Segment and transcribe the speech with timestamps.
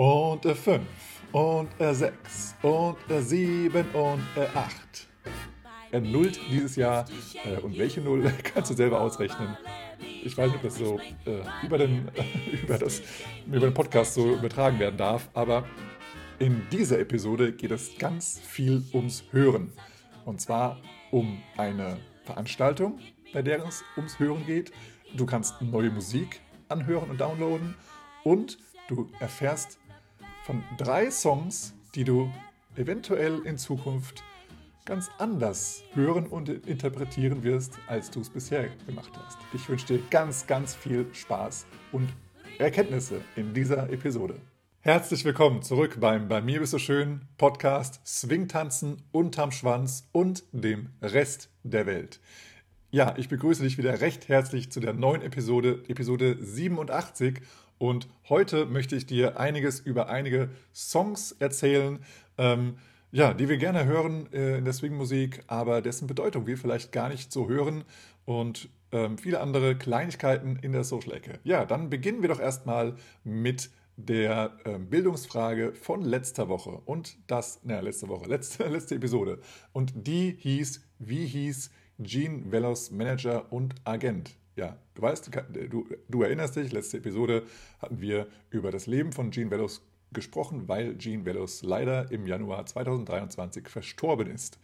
[0.00, 0.80] Und äh, 5
[1.32, 5.08] und äh, 6 und äh, 7 und äh, 8.
[5.92, 7.04] Er nullt dieses Jahr.
[7.44, 9.58] Äh, und welche Null kannst du selber ausrechnen.
[10.24, 12.10] Ich weiß nicht, ob das so äh, über, den,
[12.62, 13.02] über, das,
[13.46, 15.66] über den Podcast so übertragen werden darf, aber
[16.38, 19.70] in dieser Episode geht es ganz viel ums Hören.
[20.24, 20.80] Und zwar
[21.10, 23.00] um eine Veranstaltung,
[23.34, 24.72] bei der es ums Hören geht.
[25.14, 26.40] Du kannst neue Musik
[26.70, 27.74] anhören und downloaden
[28.24, 28.56] und
[28.88, 29.79] du erfährst
[30.50, 32.28] von drei Songs, die du
[32.74, 34.24] eventuell in Zukunft
[34.84, 39.38] ganz anders hören und interpretieren wirst, als du es bisher gemacht hast.
[39.52, 42.08] Ich wünsche dir ganz, ganz viel Spaß und
[42.58, 44.40] Erkenntnisse in dieser Episode.
[44.80, 50.88] Herzlich willkommen zurück beim Bei mir bist du schön Podcast Swingtanzen unterm Schwanz und dem
[51.00, 52.18] Rest der Welt.
[52.90, 57.40] Ja, ich begrüße dich wieder recht herzlich zu der neuen Episode, Episode 87
[57.80, 61.98] und heute möchte ich dir einiges über einige Songs erzählen,
[62.36, 62.76] ähm,
[63.10, 67.08] ja, die wir gerne hören äh, in der Swingmusik, aber dessen Bedeutung wir vielleicht gar
[67.08, 67.84] nicht so hören
[68.26, 71.38] und ähm, viele andere Kleinigkeiten in der Social-Ecke.
[71.42, 76.82] Ja, dann beginnen wir doch erstmal mit der äh, Bildungsfrage von letzter Woche.
[76.84, 79.40] Und das, naja, letzte Woche, letzte, letzte Episode.
[79.72, 84.36] Und die hieß, wie hieß Gene Velos Manager und Agent?
[84.56, 85.30] Ja, du weißt,
[85.70, 87.44] du, du erinnerst dich, letzte Episode
[87.78, 92.66] hatten wir über das Leben von Gene Velos gesprochen, weil Gene Velos leider im Januar
[92.66, 94.58] 2023 verstorben ist.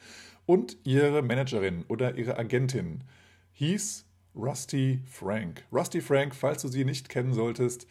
[0.45, 3.05] Und ihre Managerin oder ihre Agentin
[3.53, 5.65] hieß Rusty Frank.
[5.73, 7.87] Rusty Frank, falls du sie nicht kennen solltest,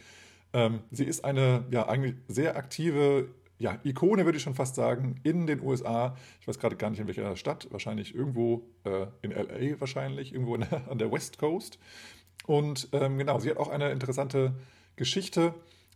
[0.52, 3.28] ähm, sie ist eine ja eigentlich sehr aktive
[3.58, 6.14] ja, Ikone, würde ich schon fast sagen, in den USA.
[6.40, 10.56] Ich weiß gerade gar nicht in welcher Stadt, wahrscheinlich irgendwo äh, in LA, wahrscheinlich, irgendwo
[10.56, 11.78] der, an der West Coast.
[12.46, 14.54] Und ähm, genau, sie hat auch eine interessante
[14.96, 15.54] Geschichte,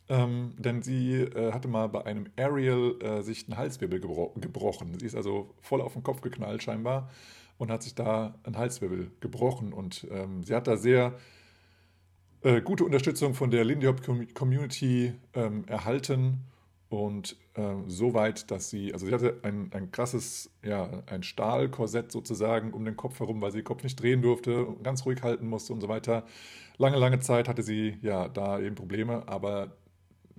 [0.09, 4.99] ähm, denn sie äh, hatte mal bei einem Aerial äh, sich einen Halswirbel gebro gebrochen.
[4.99, 7.11] Sie ist also voll auf den Kopf geknallt, scheinbar,
[7.59, 9.73] und hat sich da einen Halswirbel gebrochen.
[9.75, 11.15] Und ähm, sie hat da sehr
[12.43, 14.03] äh, gute Unterstützung von der Lindy Hop
[14.35, 16.50] Community ähm, erhalten
[16.91, 22.11] und äh, so weit, dass sie, also sie hatte ein, ein krasses, ja, ein Stahlkorsett
[22.11, 25.49] sozusagen um den Kopf herum, weil sie den Kopf nicht drehen durfte, ganz ruhig halten
[25.49, 26.27] musste und so weiter.
[26.79, 29.77] Lange, lange Zeit hatte sie ja da eben Probleme, aber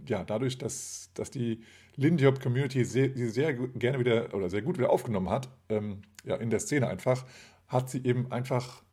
[0.06, 1.62] ja, dadurch, dass, dass die
[1.96, 6.02] Lindy Hop Community sehr, sie sehr gerne wieder oder sehr gut wieder aufgenommen hat, ähm,
[6.26, 7.26] ja, in der Szene einfach,
[7.68, 8.84] hat sie eben einfach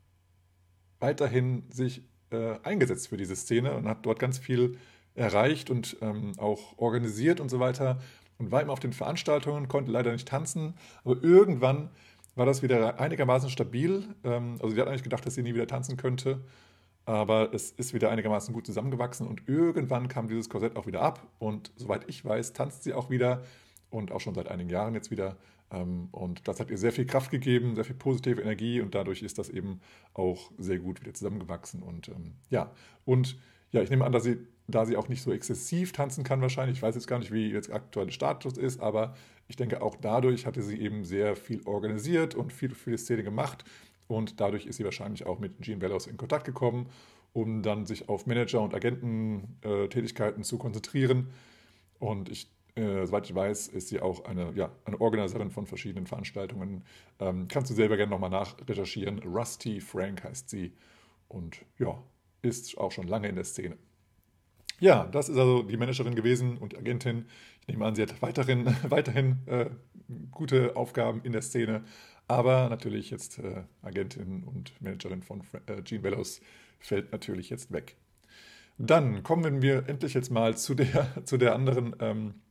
[1.01, 4.79] weiterhin sich äh, eingesetzt für diese Szene und hat dort ganz viel
[5.19, 7.99] erreicht und ähm, auch organisiert und so weiter
[8.39, 10.75] und war immer auf den Veranstaltungen, konnte leider nicht tanzen,
[11.05, 11.91] aber irgendwann
[12.37, 14.05] war das wieder einigermaßen stabil.
[14.25, 16.45] Ähm, also sie hat eigentlich gedacht, dass sie nie wieder tanzen könnte,
[17.05, 21.27] aber es ist wieder einigermaßen gut zusammengewachsen und irgendwann kam dieses Korsett auch wieder ab
[21.39, 23.43] und soweit ich weiß, tanzt sie auch wieder
[23.91, 25.37] und auch schon seit einigen Jahren jetzt wieder.
[25.71, 29.23] Ähm, und das hat ihr sehr viel Kraft gegeben, sehr viel positive Energie und dadurch
[29.23, 29.81] ist das eben
[30.15, 31.83] auch sehr gut wieder zusammengewachsen.
[31.83, 32.71] Und ähm, ja,
[33.05, 33.37] und
[33.73, 36.79] ja, ich nehme an, dass sie, da sie auch nicht so exzessiv tanzen kann wahrscheinlich,
[36.79, 39.15] ich weiß jetzt gar nicht, wie jetzt aktuelle Status ist, aber
[39.49, 43.65] ich denke, auch dadurch hatte sie eben sehr viel organisiert und viel die Szene gemacht.
[44.07, 46.87] Und dadurch ist sie wahrscheinlich auch mit Gene Bellows in Kontakt gekommen,
[47.35, 51.29] um dann sich auf Manager- und Agententätigkeiten zu konzentrieren.
[51.99, 56.07] Und ich äh, soweit ich weiß, ist sie auch eine, ja, eine Organisatorin von verschiedenen
[56.07, 56.85] Veranstaltungen.
[57.19, 59.19] Ähm, kannst du selber gerne nochmal nachrecherchieren.
[59.21, 60.73] Rusty Frank heißt sie
[61.27, 62.01] und ja,
[62.43, 63.77] ist auch schon lange in der Szene.
[64.81, 67.27] Ja, das ist also die Managerin gewesen und die Agentin.
[67.63, 69.71] Ich nehme an, sie hat weiterhin, weiterhin äh,
[70.31, 71.83] gute Aufgaben in der Szene,
[72.29, 76.41] aber natürlich jetzt äh, Agentin und Managerin von äh, Gene Bellows
[76.79, 77.97] fällt natürlich jetzt weg.
[78.79, 82.48] Dann kommen wir endlich jetzt mal zu der, zu der anderen ähm, äh,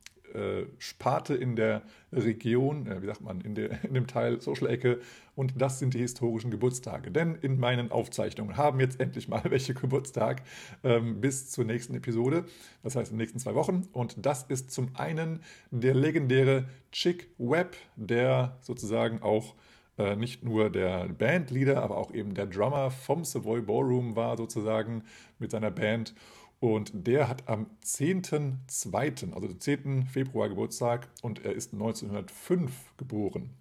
[0.77, 4.99] Sparte in der Region, äh, wie sagt man, in, der, in dem Teil Social-Ecke
[5.35, 7.11] und das sind die historischen Geburtstage.
[7.11, 10.43] Denn in meinen Aufzeichnungen haben jetzt endlich mal welche Geburtstag
[10.83, 12.45] ähm, bis zur nächsten Episode,
[12.83, 13.88] das heißt in den nächsten zwei Wochen.
[13.93, 19.56] Und das ist zum einen der legendäre Chick Webb, der sozusagen auch
[19.97, 25.03] äh, nicht nur der Bandleader, aber auch eben der Drummer vom Savoy Ballroom war sozusagen
[25.39, 26.13] mit seiner Band.
[26.59, 30.06] Und der hat am 10.2., also den 10.
[30.07, 33.51] Februar Geburtstag und er ist 1905 geboren.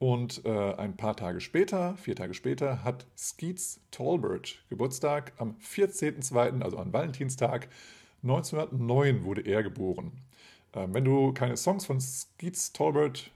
[0.00, 5.34] Und äh, ein paar Tage später, vier Tage später, hat Skeets Talbert Geburtstag.
[5.36, 7.68] Am 14.2., also an Valentinstag
[8.22, 10.12] 1909 wurde er geboren.
[10.72, 13.30] Äh, wenn du keine Songs von Skeets Talbert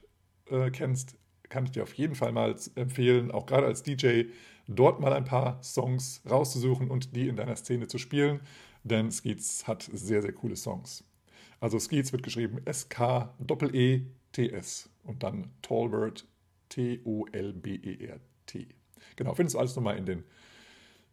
[0.49, 1.15] äh, kennst,
[1.49, 4.23] kann ich dir auf jeden Fall mal empfehlen, auch gerade als DJ,
[4.67, 8.39] dort mal ein paar Songs rauszusuchen und die in deiner Szene zu spielen,
[8.83, 11.03] denn Skeets hat sehr, sehr coole Songs.
[11.59, 13.39] Also Skeets wird geschrieben S-K-E-E-T-S
[15.03, 16.25] und dann Tolbert
[16.69, 18.67] T-O-L-B-E-R-T.
[19.15, 20.23] Genau, findest du alles nochmal in den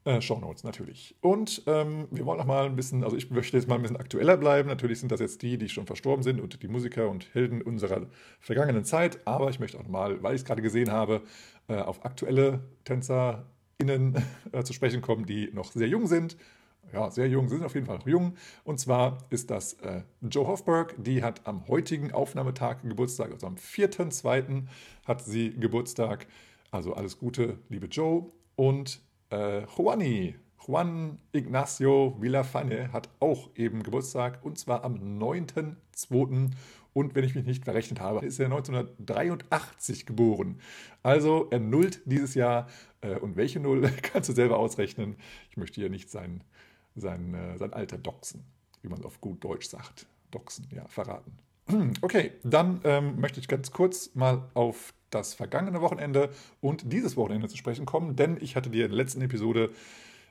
[0.05, 1.15] äh, Shownotes natürlich.
[1.21, 3.97] Und ähm, wir wollen noch mal ein bisschen, also ich möchte jetzt mal ein bisschen
[3.97, 4.69] aktueller bleiben.
[4.69, 8.07] Natürlich sind das jetzt die, die schon verstorben sind und die Musiker und Helden unserer
[8.41, 9.27] vergangenen Zeit.
[9.27, 11.23] Aber ich möchte auch mal, weil ich es gerade gesehen habe,
[11.69, 14.17] äh, auf aktuelle TänzerInnen
[14.53, 16.37] äh, zu sprechen kommen, die noch sehr jung sind.
[16.93, 18.35] Ja, sehr jung, sind auf jeden Fall noch jung.
[18.65, 23.55] Und zwar ist das äh, Joe Hofberg, die hat am heutigen Aufnahmetag Geburtstag, also am
[23.55, 24.65] 4.2.
[25.07, 26.27] hat sie Geburtstag.
[26.73, 28.27] Also alles Gute, liebe Joe.
[28.57, 29.01] Und
[29.33, 30.37] äh, Juani,
[30.67, 36.51] Juan Ignacio Villafane hat auch eben Geburtstag und zwar am 9.2.
[36.95, 40.61] Und wenn ich mich nicht verrechnet habe, ist er 1983 geboren.
[41.03, 42.69] Also er nullt dieses Jahr.
[43.01, 45.17] Äh, und welche Null kannst du selber ausrechnen.
[45.51, 46.45] Ich möchte hier nicht sein,
[46.95, 48.45] sein, äh, sein Alter doxen,
[48.83, 50.07] wie man auf gut Deutsch sagt.
[50.31, 51.39] Doxen, ja, verraten.
[52.03, 56.31] Okay, dann ähm, möchte ich ganz kurz mal auf das vergangene Wochenende
[56.61, 59.71] und dieses Wochenende zu sprechen kommen, denn ich hatte dir in der letzten Episode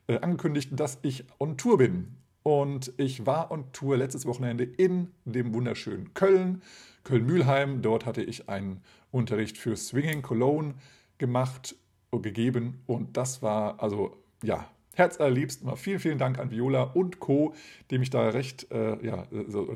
[0.07, 2.18] äh, angekündigt, dass ich on Tour bin.
[2.44, 6.63] Und ich war on Tour letztes Wochenende in dem wunderschönen Köln,
[7.04, 7.83] Köln-Mülheim.
[7.83, 8.81] Dort hatte ich einen
[9.12, 10.74] Unterricht für Swinging Cologne
[11.19, 11.75] gemacht,
[12.12, 15.63] und gegeben und das war also ja herzallerliebst.
[15.63, 17.54] Mal vielen, vielen Dank an Viola und Co.,
[17.89, 19.25] die mich da recht, äh, ja,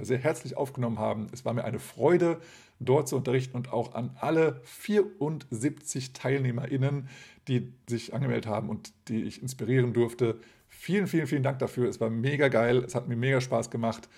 [0.01, 1.27] sehr herzlich aufgenommen haben.
[1.31, 2.41] Es war mir eine Freude,
[2.79, 7.09] dort zu unterrichten und auch an alle 74 TeilnehmerInnen,
[7.47, 10.39] die sich angemeldet haben und die ich inspirieren durfte.
[10.67, 11.87] Vielen, vielen, vielen Dank dafür.
[11.87, 12.83] Es war mega geil.
[12.85, 14.09] Es hat mir mega Spaß gemacht.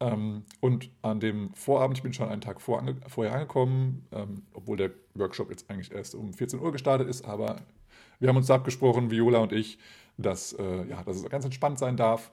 [0.00, 4.90] Ähm, und an dem Vorabend, ich bin schon einen Tag vorher angekommen, ähm, obwohl der
[5.14, 7.56] Workshop jetzt eigentlich erst um 14 Uhr gestartet ist, aber
[8.18, 9.78] wir haben uns abgesprochen, Viola und ich,
[10.16, 12.32] dass, äh, ja, dass es ganz entspannt sein darf.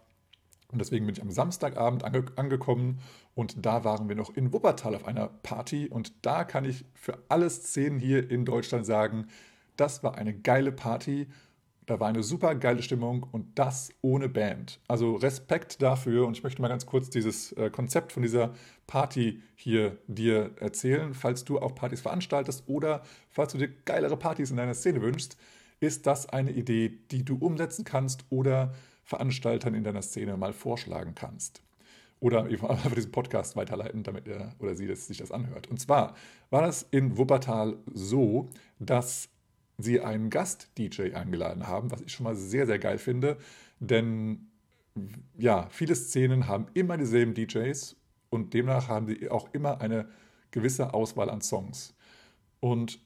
[0.72, 3.00] Und deswegen bin ich am Samstagabend ange angekommen
[3.34, 7.18] und da waren wir noch in Wuppertal auf einer Party und da kann ich für
[7.28, 9.28] alle Szenen hier in Deutschland sagen,
[9.78, 11.28] das war eine geile Party.
[11.86, 14.80] Da war eine super geile Stimmung und das ohne Band.
[14.88, 18.54] Also Respekt dafür und ich möchte mal ganz kurz dieses äh, Konzept von dieser
[18.86, 21.16] Party hier dir erzählen.
[21.16, 23.02] Falls du auch Partys veranstaltest oder
[23.32, 25.36] falls du dir geilere Partys in deiner Szene wünschst,
[25.80, 28.76] ist das eine Idee, die du umsetzen kannst oder
[29.10, 31.64] Veranstaltern in deiner Szene mal vorschlagen kannst.
[32.20, 35.68] Oder eben einfach diesen Podcast weiterleiten, damit er oder sie das, sich das anhört.
[35.68, 36.16] Und zwar
[36.52, 39.30] war das in Wuppertal so, dass
[39.80, 43.38] sie einen Gast-DJ eingeladen haben, was ich schon mal sehr, sehr geil finde.
[43.80, 44.52] Denn
[45.38, 47.96] ja, viele Szenen haben immer dieselben DJs
[48.30, 50.08] und demnach haben sie auch immer eine
[50.52, 51.96] gewisse Auswahl an Songs.
[52.60, 53.00] Und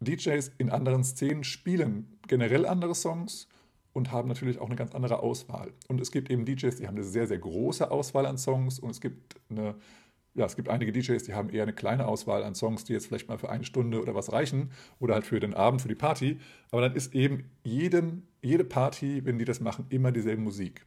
[0.00, 3.48] DJs in anderen Szenen spielen generell andere Songs
[3.94, 5.72] und haben natürlich auch eine ganz andere Auswahl.
[5.88, 8.90] Und es gibt eben DJs, die haben eine sehr, sehr große Auswahl an Songs und
[8.90, 9.76] es gibt eine,
[10.34, 13.06] ja, es gibt einige DJs, die haben eher eine kleine Auswahl an Songs, die jetzt
[13.06, 15.94] vielleicht mal für eine Stunde oder was reichen oder halt für den Abend, für die
[15.94, 16.38] Party.
[16.72, 20.84] Aber dann ist eben jeden, jede Party, wenn die das machen, immer dieselbe Musik.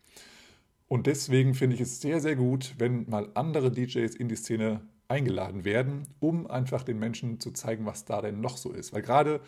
[0.90, 4.82] Und deswegen finde ich es sehr, sehr gut, wenn mal andere DJs in die Szene
[5.08, 8.94] eingeladen werden, um einfach den Menschen zu zeigen, was da denn noch so ist.
[8.94, 9.40] Weil gerade,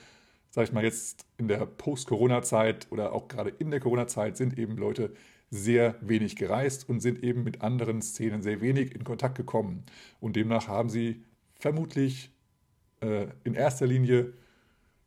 [0.50, 4.78] sage ich mal, jetzt in der Post-Corona-Zeit oder auch gerade in der Corona-Zeit sind eben
[4.78, 5.14] Leute
[5.52, 9.84] sehr wenig gereist und sind eben mit anderen Szenen sehr wenig in Kontakt gekommen.
[10.20, 11.24] Und demnach haben sie
[11.56, 12.32] vermutlich
[13.02, 14.34] äh, in erster Linie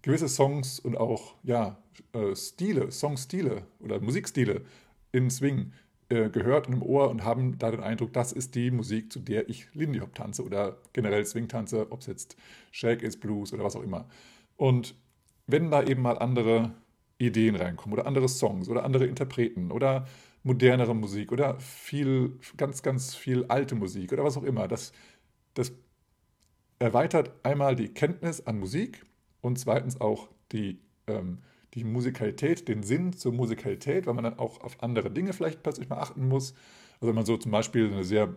[0.02, 1.78] gewisse Songs und auch ja,
[2.12, 4.62] äh, Stile, Songstile oder Musikstile
[5.12, 5.72] in Swing
[6.08, 9.20] äh, gehört und im Ohr und haben da den Eindruck, das ist die Musik, zu
[9.20, 12.36] der ich Lindy Hop tanze oder generell Swing tanze, ob es jetzt
[12.72, 14.08] Shake ist, Blues oder was auch immer.
[14.56, 14.94] Und
[15.46, 16.72] wenn da eben mal andere
[17.18, 20.06] Ideen reinkommen oder andere Songs oder andere Interpreten oder
[20.42, 24.92] modernere Musik oder viel, ganz, ganz viel alte Musik oder was auch immer, das,
[25.54, 25.72] das
[26.78, 29.04] erweitert einmal die Kenntnis an Musik
[29.40, 31.38] und zweitens auch die ähm,
[31.74, 35.88] die Musikalität, den Sinn zur Musikalität, weil man dann auch auf andere Dinge vielleicht plötzlich
[35.88, 36.54] mal achten muss.
[36.94, 38.34] Also wenn man so zum Beispiel eine sehr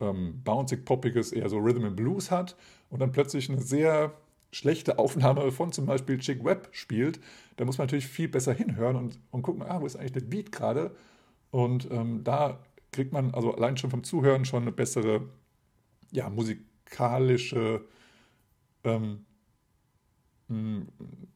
[0.00, 2.56] ähm, bouncy, poppiges, eher so Rhythm and Blues hat
[2.90, 4.12] und dann plötzlich eine sehr
[4.50, 7.20] schlechte Aufnahme von zum Beispiel Chick Webb spielt,
[7.56, 10.20] da muss man natürlich viel besser hinhören und, und gucken, ah, wo ist eigentlich der
[10.22, 10.94] Beat gerade?
[11.50, 12.58] Und ähm, da
[12.92, 15.28] kriegt man also allein schon vom Zuhören schon eine bessere,
[16.10, 17.84] ja, musikalische
[18.84, 19.24] ähm,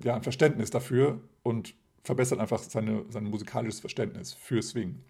[0.02, 5.02] ja, ein Verständnis dafür und verbessert einfach seine, sein musikalisches Verständnis für Swing.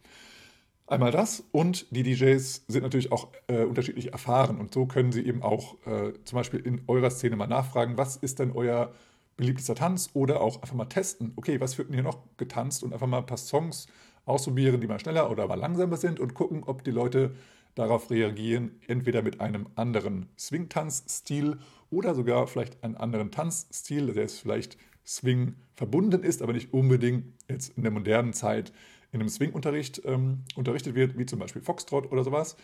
[0.87, 5.25] Einmal das und die DJs sind natürlich auch äh, unterschiedlich erfahren und so können sie
[5.25, 8.93] eben auch äh, zum Beispiel in eurer Szene mal nachfragen, was ist denn euer
[9.37, 12.93] beliebtester Tanz oder auch einfach mal testen, okay, was wird denn hier noch getanzt und
[12.93, 13.87] einfach mal ein paar Songs
[14.25, 17.35] ausprobieren, die mal schneller oder mal langsamer sind und gucken, ob die Leute
[17.75, 21.59] darauf reagieren, entweder mit einem anderen Swing-Tanzstil
[21.91, 27.25] oder sogar vielleicht einen anderen Tanzstil, der jetzt vielleicht Swing verbunden ist, aber nicht unbedingt
[27.49, 28.73] jetzt in der modernen Zeit
[29.13, 32.57] in einem Swing-Unterricht ähm, unterrichtet wird, wie zum Beispiel Foxtrot oder sowas.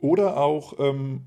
[0.00, 1.22] Oder auch ähm,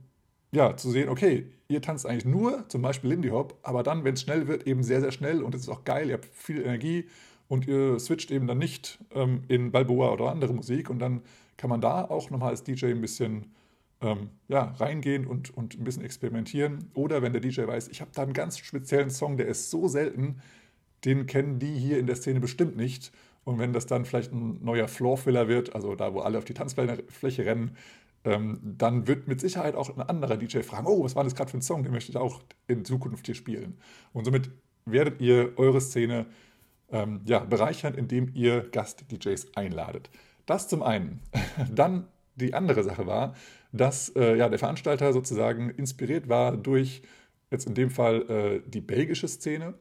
[0.52, 4.16] ja, zu sehen, okay, ihr tanzt eigentlich nur zum Beispiel Lindy Hop, aber dann, wenn
[4.16, 6.62] es schnell wird, eben sehr, sehr schnell und es ist auch geil, ihr habt viel
[6.62, 7.08] Energie
[7.48, 11.22] und ihr switcht eben dann nicht ähm, in Balboa oder andere Musik und dann
[11.58, 13.52] kann man da auch nochmal als DJ ein bisschen
[14.02, 16.90] ähm, ja, reingehen und, und ein bisschen experimentieren.
[16.94, 19.88] Oder wenn der DJ weiß, ich habe da einen ganz speziellen Song, der ist so
[19.88, 20.42] selten,
[21.06, 23.12] den kennen die hier in der Szene bestimmt nicht.
[23.46, 26.54] Und wenn das dann vielleicht ein neuer Floorfiller wird, also da, wo alle auf die
[26.54, 27.78] Tanzfläche rennen,
[28.26, 31.52] ähm, dann wird mit Sicherheit auch ein anderer DJ fragen, oh, was war das gerade
[31.52, 33.78] für ein Song, den möchte ich auch in Zukunft hier spielen.
[34.14, 34.50] Und somit
[34.86, 36.26] werdet ihr eure Szene
[36.92, 40.10] ähm, ja, bereichern, indem ihr Gast-DJs einladet.
[40.48, 41.22] Das zum einen.
[41.72, 43.36] Dann die andere Sache war,
[43.72, 47.02] dass äh, ja, der Veranstalter sozusagen inspiriert war durch
[47.52, 49.76] jetzt in dem Fall äh, die belgische Szene,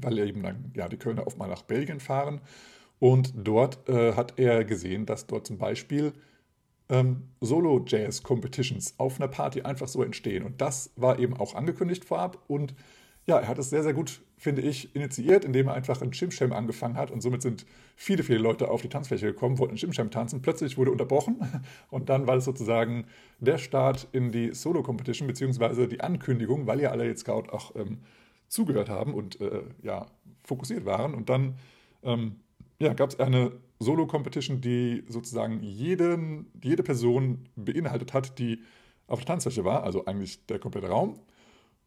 [0.00, 2.40] weil eben dann ja, die Kölner oft mal nach Belgien fahren.
[2.98, 6.12] Und dort äh, hat er gesehen, dass dort zum Beispiel
[6.88, 10.44] ähm, Solo-Jazz-Competitions auf einer Party einfach so entstehen.
[10.44, 12.42] Und das war eben auch angekündigt vorab.
[12.46, 12.74] Und
[13.26, 16.52] ja, er hat es sehr, sehr gut, finde ich, initiiert, indem er einfach ein Chimcham
[16.52, 17.10] angefangen hat.
[17.10, 17.64] Und somit sind
[17.96, 20.42] viele, viele Leute auf die Tanzfläche gekommen, wollten Chimcham tanzen.
[20.42, 21.38] Plötzlich wurde unterbrochen.
[21.90, 23.06] Und dann war es sozusagen
[23.40, 28.00] der Start in die Solo-Competition, beziehungsweise die Ankündigung, weil ja alle jetzt Scout auch ähm,
[28.48, 30.06] zugehört haben und äh, ja,
[30.44, 31.14] fokussiert waren.
[31.14, 31.54] Und dann
[32.02, 32.36] ähm,
[32.78, 38.60] ja, gab es eine Solo-Competition, die sozusagen jeden, jede Person beinhaltet hat, die
[39.06, 41.20] auf der Tanzfläche war, also eigentlich der komplette Raum.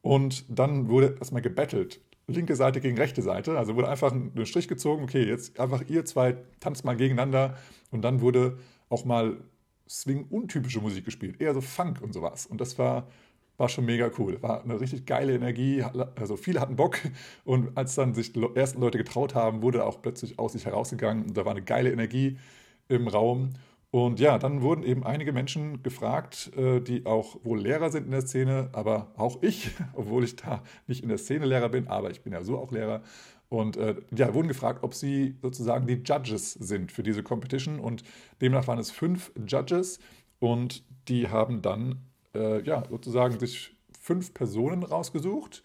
[0.01, 1.99] Und dann wurde erstmal gebettelt.
[2.27, 3.57] Linke Seite gegen rechte Seite.
[3.57, 7.57] Also wurde einfach ein Strich gezogen, okay, jetzt einfach ihr zwei tanzt mal gegeneinander.
[7.91, 8.57] Und dann wurde
[8.89, 9.37] auch mal
[9.89, 12.45] Swing-untypische Musik gespielt, eher so Funk und sowas.
[12.45, 13.07] Und das war
[13.57, 14.41] war schon mega cool.
[14.41, 15.83] War eine richtig geile Energie.
[16.15, 16.99] Also viele hatten Bock.
[17.43, 21.25] Und als dann sich die ersten Leute getraut haben, wurde auch plötzlich aus sich herausgegangen.
[21.25, 22.37] Und da war eine geile Energie
[22.87, 23.53] im Raum.
[23.89, 28.11] Und ja, dann wurden eben einige Menschen gefragt, äh, die auch wohl Lehrer sind in
[28.11, 32.11] der Szene, aber auch ich, obwohl ich da nicht in der Szene Lehrer bin, aber
[32.11, 33.01] ich bin ja so auch Lehrer.
[33.49, 37.79] Und äh, ja, wurden gefragt, ob sie sozusagen die Judges sind für diese Competition.
[37.79, 38.03] Und
[38.41, 39.99] demnach waren es fünf Judges
[40.39, 42.06] und die haben dann
[42.37, 45.63] äh, ja, sozusagen sich fünf Personen rausgesucht.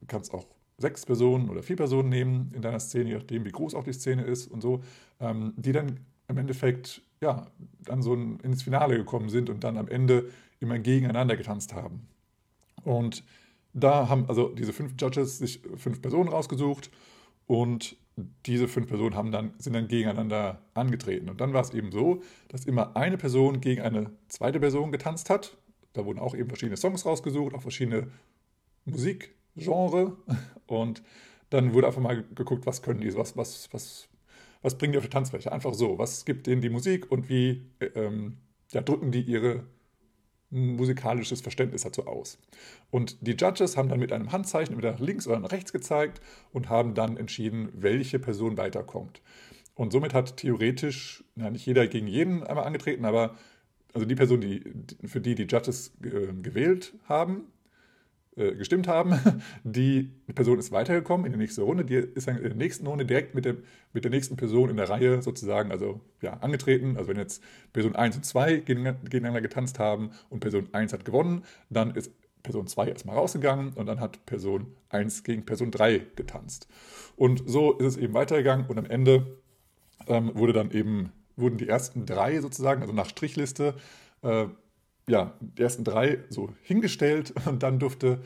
[0.00, 0.46] Du kannst auch
[0.78, 3.92] sechs Personen oder vier Personen nehmen in deiner Szene, je nachdem, wie groß auch die
[3.92, 4.82] Szene ist und so,
[5.20, 7.46] ähm, die dann im Endeffekt ja,
[7.84, 10.30] dann so ins Finale gekommen sind und dann am Ende
[10.60, 12.08] immer gegeneinander getanzt haben.
[12.84, 13.22] Und
[13.72, 16.90] da haben also diese fünf Judges sich fünf Personen rausgesucht
[17.46, 17.96] und
[18.44, 21.30] diese fünf Personen haben dann, sind dann gegeneinander angetreten.
[21.30, 25.30] Und dann war es eben so, dass immer eine Person gegen eine zweite Person getanzt
[25.30, 25.56] hat.
[25.92, 28.08] Da wurden auch eben verschiedene Songs rausgesucht, auch verschiedene
[28.84, 30.16] Musikgenre.
[30.66, 31.02] Und
[31.50, 34.08] dann wurde einfach mal geguckt, was können die, was, was, was,
[34.62, 35.52] was bringen die auf die Tanzfläche.
[35.52, 38.38] Einfach so, was gibt denen die Musik und wie äh, ähm,
[38.72, 39.64] ja, drücken die ihre
[40.50, 42.38] musikalisches Verständnis dazu aus.
[42.90, 46.20] Und die Judges haben dann mit einem Handzeichen entweder nach links oder nach rechts gezeigt
[46.52, 49.22] und haben dann entschieden, welche Person weiterkommt.
[49.74, 53.34] Und somit hat theoretisch, ja, nicht jeder gegen jeden einmal angetreten, aber
[53.92, 54.62] also die Person, die,
[55.04, 57.46] für die die Judges äh, gewählt haben,
[58.34, 59.18] äh, gestimmt haben,
[59.64, 63.04] die Person ist weitergekommen in die nächste Runde, die ist dann in der nächsten Runde
[63.04, 63.56] direkt mit der,
[63.92, 66.96] mit der nächsten Person in der Reihe sozusagen, also ja, angetreten.
[66.96, 71.44] Also wenn jetzt Person 1 und 2 gegeneinander getanzt haben und Person 1 hat gewonnen,
[71.68, 72.10] dann ist
[72.42, 76.68] Person 2 erstmal rausgegangen und dann hat Person 1 gegen Person 3 getanzt.
[77.16, 79.38] Und so ist es eben weitergegangen und am Ende
[80.08, 83.74] ähm, wurde dann eben wurden die ersten drei sozusagen, also nach Strichliste,
[84.22, 84.46] äh,
[85.08, 88.20] ja, die ersten drei so hingestellt und dann durfte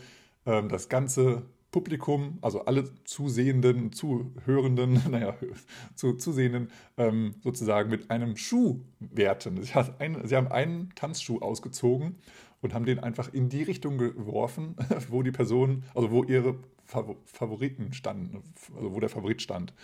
[0.44, 5.36] äh, das ganze Publikum, also alle Zusehenden, Zuhörenden, naja,
[5.94, 9.62] zu, Zusehenden, ähm, sozusagen mit einem Schuh werten.
[9.62, 12.16] Sie, ein, sie haben einen Tanzschuh ausgezogen
[12.62, 14.76] und haben den einfach in die Richtung geworfen,
[15.10, 18.42] wo die Person, also wo ihre Favoriten standen,
[18.74, 19.74] also wo der Favorit stand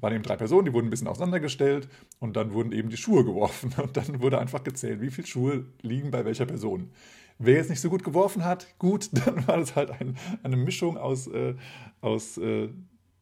[0.00, 1.88] waren eben drei Personen, die wurden ein bisschen auseinandergestellt
[2.18, 3.74] und dann wurden eben die Schuhe geworfen.
[3.82, 6.90] Und dann wurde einfach gezählt, wie viele Schuhe liegen bei welcher Person.
[7.38, 10.96] Wer jetzt nicht so gut geworfen hat, gut, dann war das halt ein, eine Mischung
[10.96, 11.54] aus, äh,
[12.00, 12.68] aus äh,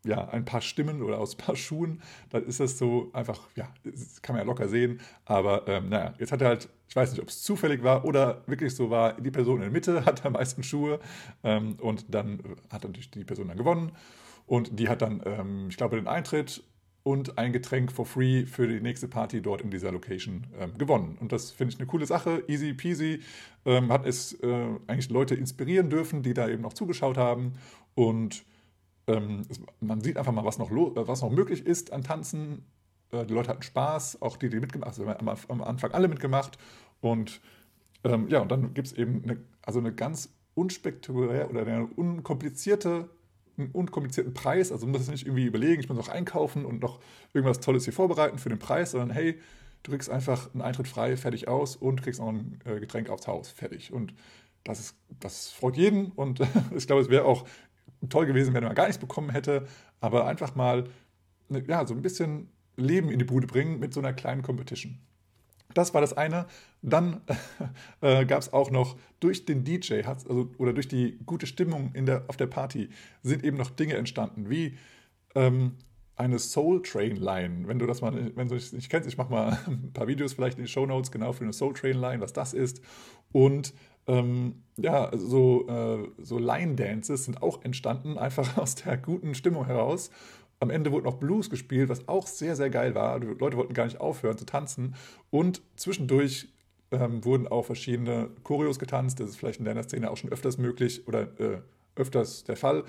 [0.05, 2.03] ja, ein paar Stimmen oder aus ein paar Schuhen.
[2.31, 5.01] Dann ist das so einfach, ja, das kann man ja locker sehen.
[5.25, 8.43] Aber ähm, naja, jetzt hat er halt, ich weiß nicht, ob es zufällig war oder
[8.47, 11.01] wirklich so war, die Person in der Mitte hat am meisten Schuhe
[11.43, 12.41] ähm, und dann
[12.71, 13.93] hat natürlich die Person dann gewonnen.
[14.47, 16.63] Und die hat dann, ähm, ich glaube, den Eintritt
[17.03, 21.19] und ein Getränk for free für die nächste Party dort in dieser Location ähm, gewonnen.
[21.21, 23.21] Und das finde ich eine coole Sache, easy peasy.
[23.67, 27.53] Ähm, hat es äh, eigentlich Leute inspirieren dürfen, die da eben noch zugeschaut haben.
[27.95, 28.45] Und
[29.07, 32.65] ähm, es, man sieht einfach mal, was noch, was noch möglich ist an Tanzen.
[33.13, 36.09] Äh, die Leute hatten Spaß, auch die, die mitgemacht haben, also am, am Anfang alle
[36.09, 36.57] mitgemacht.
[37.03, 37.43] Und
[38.03, 43.11] ähm, ja, und dann gibt es eben eine, also eine ganz unspektakulär oder eine unkomplizierte
[43.57, 44.73] einen unkomplizierten Preis.
[44.73, 47.01] Also muss es nicht irgendwie überlegen, ich muss noch einkaufen und noch
[47.33, 49.41] irgendwas Tolles hier vorbereiten für den Preis, sondern hey,
[49.83, 53.27] du kriegst einfach einen Eintritt frei, fertig aus und kriegst noch ein äh, Getränk aufs
[53.27, 53.93] Haus, fertig.
[53.93, 54.15] Und
[54.65, 56.41] das, ist, das freut jeden und
[56.77, 57.47] ich glaube, es wäre auch
[58.09, 59.67] toll gewesen, wenn man gar nichts bekommen hätte,
[60.01, 60.85] aber einfach mal
[61.67, 64.99] ja, so ein bisschen Leben in die Bude bringen mit so einer kleinen Competition.
[65.73, 66.47] Das war das eine.
[66.83, 67.23] Dann
[68.01, 72.07] äh, gab es auch noch durch den DJ also, oder durch die gute Stimmung in
[72.07, 72.91] der, auf der Party
[73.23, 74.77] sind eben noch Dinge entstanden, wie
[75.35, 75.77] ähm,
[76.17, 77.67] eine Soul Train Line.
[77.67, 80.59] Wenn du das mal, wenn du nicht kennst, ich mache mal ein paar Videos vielleicht
[80.59, 82.81] in den Show Notes genau für eine Soul Train Line, was das ist.
[83.33, 83.75] Und
[84.07, 89.67] ähm, ja, so, äh, so Line Dances sind auch entstanden, einfach aus der guten Stimmung
[89.67, 90.11] heraus.
[90.61, 93.21] Am Ende wurde noch Blues gespielt, was auch sehr, sehr geil war.
[93.21, 94.95] Die Leute wollten gar nicht aufhören zu tanzen.
[95.31, 96.49] Und zwischendurch
[96.91, 99.21] ähm, wurden auch verschiedene Choreos getanzt.
[99.21, 101.59] Das ist vielleicht in deiner Szene auch schon öfters möglich oder äh,
[101.97, 102.85] öfters der Fall.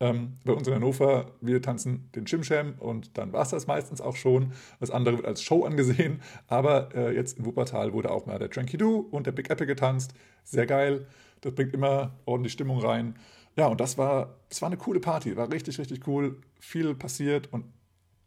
[0.00, 4.00] Ähm, bei uns in Hannover, wir tanzen den Chimcham und dann war es das meistens
[4.00, 4.52] auch schon.
[4.80, 6.20] Das andere wird als Show angesehen.
[6.48, 9.66] Aber äh, jetzt in Wuppertal wurde auch mal der Tranky Doo und der Big Apple
[9.66, 10.14] getanzt.
[10.42, 11.06] Sehr geil.
[11.42, 13.14] Das bringt immer ordentlich Stimmung rein.
[13.56, 17.52] Ja, und das war, das war eine coole Party, war richtig, richtig cool, viel passiert
[17.52, 17.64] und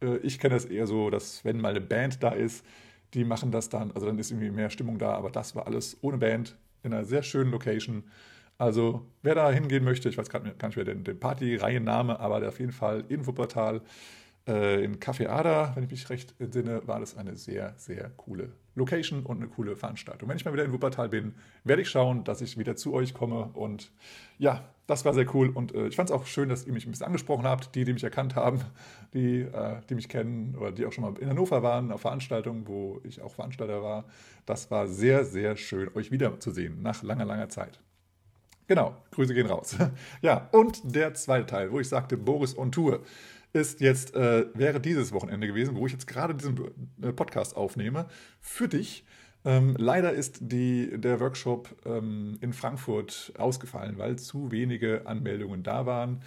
[0.02, 2.64] äh, ich kenne das eher so, dass wenn mal eine Band da ist,
[3.14, 5.98] die machen das dann, also dann ist irgendwie mehr Stimmung da, aber das war alles
[6.02, 8.04] ohne Band in einer sehr schönen Location.
[8.58, 12.46] Also wer da hingehen möchte, ich weiß gerade gar nicht mehr den, den Party-Reihenname, aber
[12.48, 13.82] auf jeden Fall in Wuppertal
[14.48, 19.24] in Café Ada, wenn ich mich recht entsinne, war das eine sehr, sehr coole Location
[19.24, 20.28] und eine coole Veranstaltung.
[20.28, 23.12] Wenn ich mal wieder in Wuppertal bin, werde ich schauen, dass ich wieder zu euch
[23.12, 23.50] komme.
[23.52, 23.90] Und
[24.38, 25.50] ja, das war sehr cool.
[25.50, 27.84] Und äh, ich fand es auch schön, dass ihr mich ein bisschen angesprochen habt, die,
[27.84, 28.62] die mich erkannt haben,
[29.14, 32.66] die, äh, die mich kennen oder die auch schon mal in Hannover waren, auf Veranstaltungen,
[32.66, 34.06] wo ich auch Veranstalter war.
[34.46, 37.80] Das war sehr, sehr schön, euch wiederzusehen nach langer, langer Zeit.
[38.66, 39.76] Genau, Grüße gehen raus.
[40.22, 43.00] ja, und der zweite Teil, wo ich sagte, Boris on Tour
[43.52, 46.58] ist jetzt, äh, wäre dieses Wochenende gewesen, wo ich jetzt gerade diesen
[47.02, 48.06] äh, Podcast aufnehme,
[48.40, 49.04] für dich.
[49.44, 55.86] Ähm, leider ist die, der Workshop ähm, in Frankfurt ausgefallen, weil zu wenige Anmeldungen da
[55.86, 56.22] waren.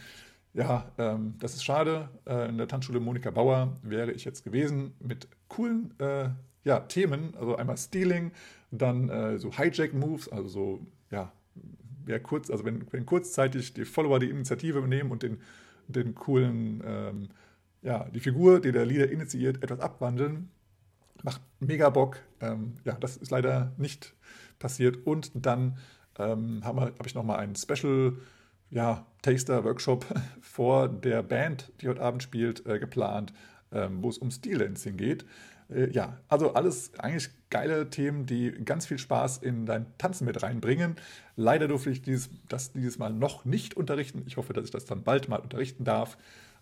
[0.53, 2.10] Ja, ähm, das ist schade.
[2.25, 6.29] Äh, in der Tanzschule Monika Bauer wäre ich jetzt gewesen mit coolen äh,
[6.63, 8.31] ja, Themen, also einmal Stealing,
[8.71, 11.31] dann äh, so Hijack-Moves, also so, ja,
[12.05, 15.41] wer kurz, also wenn, wenn kurzzeitig die Follower die Initiative nehmen und den
[15.91, 17.30] den coolen, ähm,
[17.82, 20.49] ja, die Figur, die der Leader initiiert, etwas abwandeln.
[21.23, 22.19] Macht mega Bock.
[22.39, 24.13] Ähm, ja, das ist leider nicht
[24.60, 25.06] passiert.
[25.06, 25.77] Und dann
[26.17, 28.17] ähm, habe hab ich nochmal einen Special
[28.69, 30.06] ja, Taster-Workshop
[30.41, 33.34] vor der Band, die heute Abend spielt, äh, geplant,
[33.71, 35.25] ähm, wo es um Steel-Dancing geht.
[35.71, 40.41] Äh, ja, also alles eigentlich geile Themen, die ganz viel Spaß in dein Tanzen mit
[40.41, 40.95] reinbringen.
[41.36, 44.23] Leider durfte ich dieses, das dieses Mal noch nicht unterrichten.
[44.25, 46.17] Ich hoffe, dass ich das dann bald mal unterrichten darf.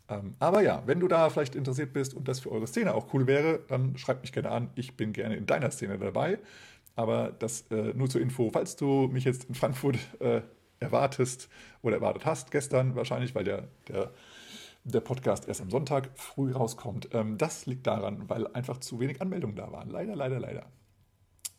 [0.10, 3.14] Ähm, aber ja, wenn du da vielleicht interessiert bist und das für eure Szene auch
[3.14, 4.70] cool wäre, dann schreibt mich gerne an.
[4.76, 6.40] Ich bin gerne in deiner Szene dabei.
[6.96, 10.42] Aber das äh, nur zur Info, falls du mich jetzt in Frankfurt äh,
[10.80, 11.50] erwartest
[11.82, 14.12] oder erwartet hast, gestern wahrscheinlich, weil der, der
[14.84, 17.10] der Podcast erst am Sonntag früh rauskommt.
[17.14, 19.90] Ähm, das liegt daran, weil einfach zu wenig Anmeldungen da waren.
[19.90, 20.66] Leider, leider, leider.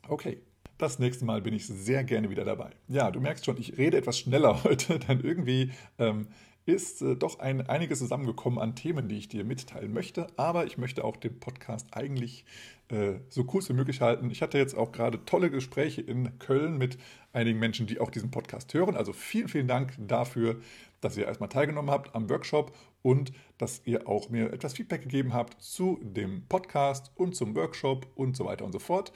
[0.08, 0.42] Okay.
[0.78, 2.70] Das nächste Mal bin ich sehr gerne wieder dabei.
[2.88, 6.28] Ja, du merkst schon, ich rede etwas schneller heute, denn irgendwie ähm,
[6.64, 10.26] ist äh, doch ein, einiges zusammengekommen an Themen, die ich dir mitteilen möchte.
[10.36, 12.44] Aber ich möchte auch den Podcast eigentlich
[12.88, 14.30] äh, so kurz wie möglich halten.
[14.30, 16.98] Ich hatte jetzt auch gerade tolle Gespräche in Köln mit
[17.32, 18.96] einigen Menschen, die auch diesen Podcast hören.
[18.96, 20.60] Also vielen, vielen Dank dafür,
[21.00, 25.32] dass ihr erstmal teilgenommen habt am Workshop und dass ihr auch mir etwas Feedback gegeben
[25.32, 29.12] habt zu dem Podcast und zum Workshop und so weiter und so fort.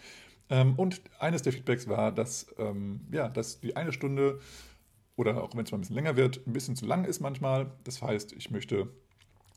[0.50, 4.40] Ähm, und eines der Feedbacks war, dass, ähm, ja, dass die eine Stunde
[5.16, 7.72] oder auch wenn es mal ein bisschen länger wird, ein bisschen zu lang ist manchmal.
[7.84, 8.88] Das heißt, ich möchte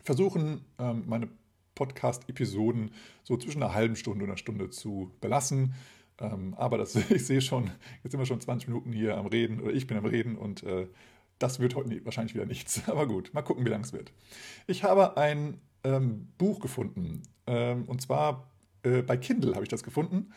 [0.04, 1.30] versuchen, ähm, meine
[1.76, 2.92] Podcast-Episoden
[3.24, 5.76] so zwischen einer halben Stunde und einer Stunde zu belassen.
[6.18, 7.70] aber das, ich sehe schon,
[8.04, 10.64] jetzt sind wir schon 20 Minuten hier am Reden oder ich bin am Reden und
[10.64, 10.88] äh,
[11.40, 12.82] das wird heute wahrscheinlich wieder nichts.
[12.88, 14.12] Aber gut, mal gucken, wie lang es wird.
[14.68, 17.24] Ich habe ein ähm, Buch gefunden.
[17.46, 18.50] Ähm, und zwar
[18.84, 20.32] äh, bei Kindle habe ich das gefunden.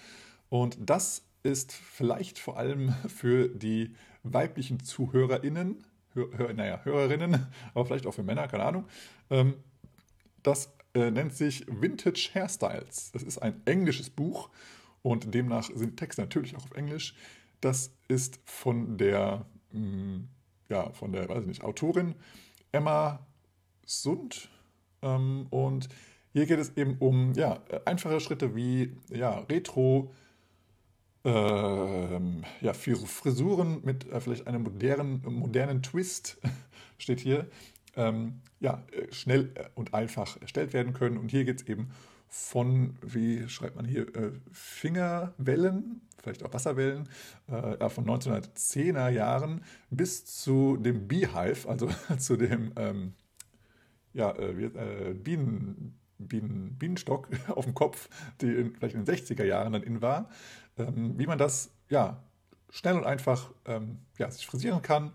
[0.49, 7.87] Und das ist vielleicht vor allem für die weiblichen ZuhörerInnen, Hör, hör, naja, Hörerinnen, aber
[7.87, 8.85] vielleicht auch für Männer, keine Ahnung.
[9.31, 9.55] Ähm,
[10.43, 13.13] das äh, nennt sich Vintage Hairstyles.
[13.13, 14.51] Das ist ein englisches Buch
[15.03, 17.15] und demnach sind Texte natürlich auch auf Englisch.
[17.61, 20.29] Das ist von der, mh, mm,
[20.71, 22.15] ja, von der, weiß ich nicht, Autorin
[22.73, 23.27] Emma
[23.85, 24.49] Sund.
[25.03, 25.89] Ähm, und
[26.33, 30.13] hier geht es eben um ja, einfache Schritte wie ja, Retro,
[31.25, 36.39] ähm, ja, Frisuren mit äh, vielleicht einem modernen, modernen Twist,
[36.99, 37.51] steht hier,
[37.97, 41.19] ähm, ja, äh, schnell äh, und einfach erstellt werden können.
[41.19, 41.91] Und hier geht es eben
[42.31, 47.09] von, wie schreibt man hier, äh, Fingerwellen, vielleicht auch Wasserwellen,
[47.49, 53.15] äh, von 1910er Jahren bis zu dem Beehive, also zu dem ähm,
[54.13, 58.09] ja, äh, Bienen, Bienen, Bienenstock auf dem Kopf,
[58.41, 60.31] die in, vielleicht in den 60er Jahren dann in war,
[60.79, 62.23] ähm, wie man das ja,
[62.71, 65.13] schnell und einfach ähm, ja, sich frisieren kann.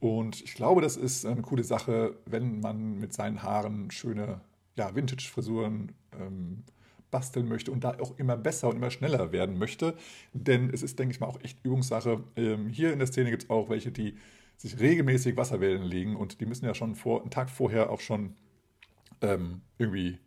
[0.00, 4.40] Und ich glaube, das ist eine coole Sache, wenn man mit seinen Haaren schöne
[4.78, 6.64] ja, Vintage-Frisuren ähm,
[7.10, 9.94] basteln möchte und da auch immer besser und immer schneller werden möchte.
[10.32, 12.22] Denn es ist, denke ich mal, auch echt Übungssache.
[12.36, 14.16] Ähm, hier in der Szene gibt es auch welche, die
[14.56, 18.34] sich regelmäßig Wasserwellen legen und die müssen ja schon vor, einen Tag vorher auch schon
[19.20, 20.18] ähm, irgendwie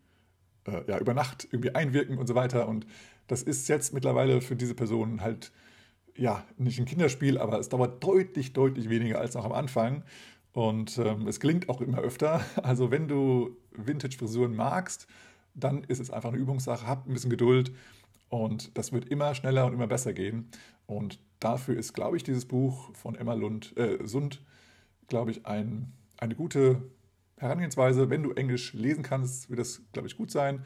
[0.66, 2.68] äh, ja, über Nacht irgendwie einwirken und so weiter.
[2.68, 2.86] Und
[3.28, 5.52] das ist jetzt mittlerweile für diese Person halt
[6.16, 10.04] ja nicht ein Kinderspiel, aber es dauert deutlich, deutlich weniger als noch am Anfang.
[10.54, 12.42] Und ähm, es gelingt auch immer öfter.
[12.64, 15.08] Also wenn du Vintage-Frisuren magst,
[15.54, 16.88] dann ist es einfach eine Übungssache.
[16.88, 17.74] Hab ein bisschen Geduld
[18.30, 20.50] und das wird immer schneller und immer besser gehen.
[20.86, 24.42] Und dafür ist, glaube ich, dieses Buch von Emma Lund, äh, Sund,
[25.08, 26.82] glaube ich, ein, eine gute
[27.38, 28.10] Herangehensweise.
[28.10, 30.64] Wenn du Englisch lesen kannst, wird das, glaube ich, gut sein.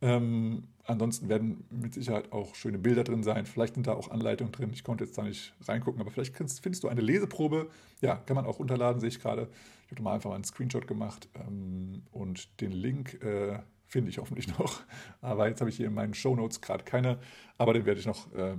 [0.00, 3.46] Ähm, ansonsten werden mit Sicherheit auch schöne Bilder drin sein.
[3.46, 4.70] Vielleicht sind da auch Anleitungen drin.
[4.72, 7.70] Ich konnte jetzt da nicht reingucken, aber vielleicht findest du eine Leseprobe.
[8.00, 9.48] Ja, kann man auch runterladen, sehe ich gerade.
[9.86, 14.18] Ich habe mal einfach mal einen Screenshot gemacht ähm, und den Link äh, finde ich
[14.18, 14.80] hoffentlich noch.
[15.20, 17.18] Aber jetzt habe ich hier in meinen Show Notes gerade keine.
[17.58, 18.52] Aber den werde ich noch, äh,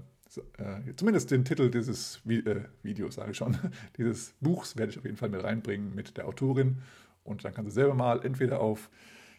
[0.58, 3.58] äh, zumindest den Titel dieses Vi äh, Videos, sage ich schon,
[3.98, 6.82] dieses Buchs werde ich auf jeden Fall mit reinbringen mit der Autorin.
[7.24, 8.90] Und dann kannst du selber mal entweder auf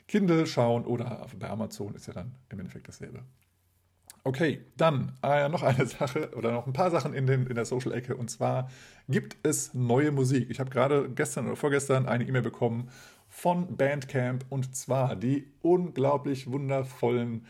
[0.07, 3.25] Kindle schauen oder bei Amazon ist ja dann im Endeffekt dasselbe.
[4.27, 7.67] Okay, dann äh, noch eine Sache oder noch ein paar Sachen in, den, in der
[7.67, 8.71] Social-Ecke und zwar
[9.09, 10.49] gibt es neue Musik.
[10.51, 12.91] Ich habe gerade gestern oder vorgestern eine E-Mail bekommen
[13.29, 17.47] von Bandcamp und zwar die unglaublich wundervollen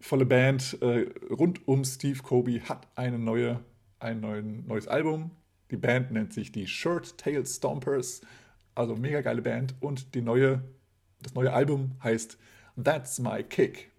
[0.00, 3.60] volle Band äh, rund um Steve Kobe hat eine neue,
[3.98, 5.32] ein neuen, neues Album.
[5.70, 8.20] Die Band nennt sich die Shirt Tail Stompers,
[8.74, 10.62] also mega geile Band und die neue
[11.26, 12.38] das neue Album heißt
[12.82, 13.90] That's My Kick.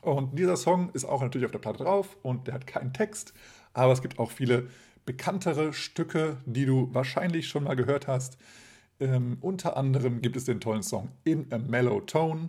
[0.00, 3.32] Und dieser Song ist auch natürlich auf der Platte drauf und der hat keinen Text,
[3.72, 4.68] aber es gibt auch viele
[5.06, 8.38] bekanntere Stücke, die du wahrscheinlich schon mal gehört hast.
[8.98, 12.48] Ähm, unter anderem gibt es den tollen Song In a Mellow Tone,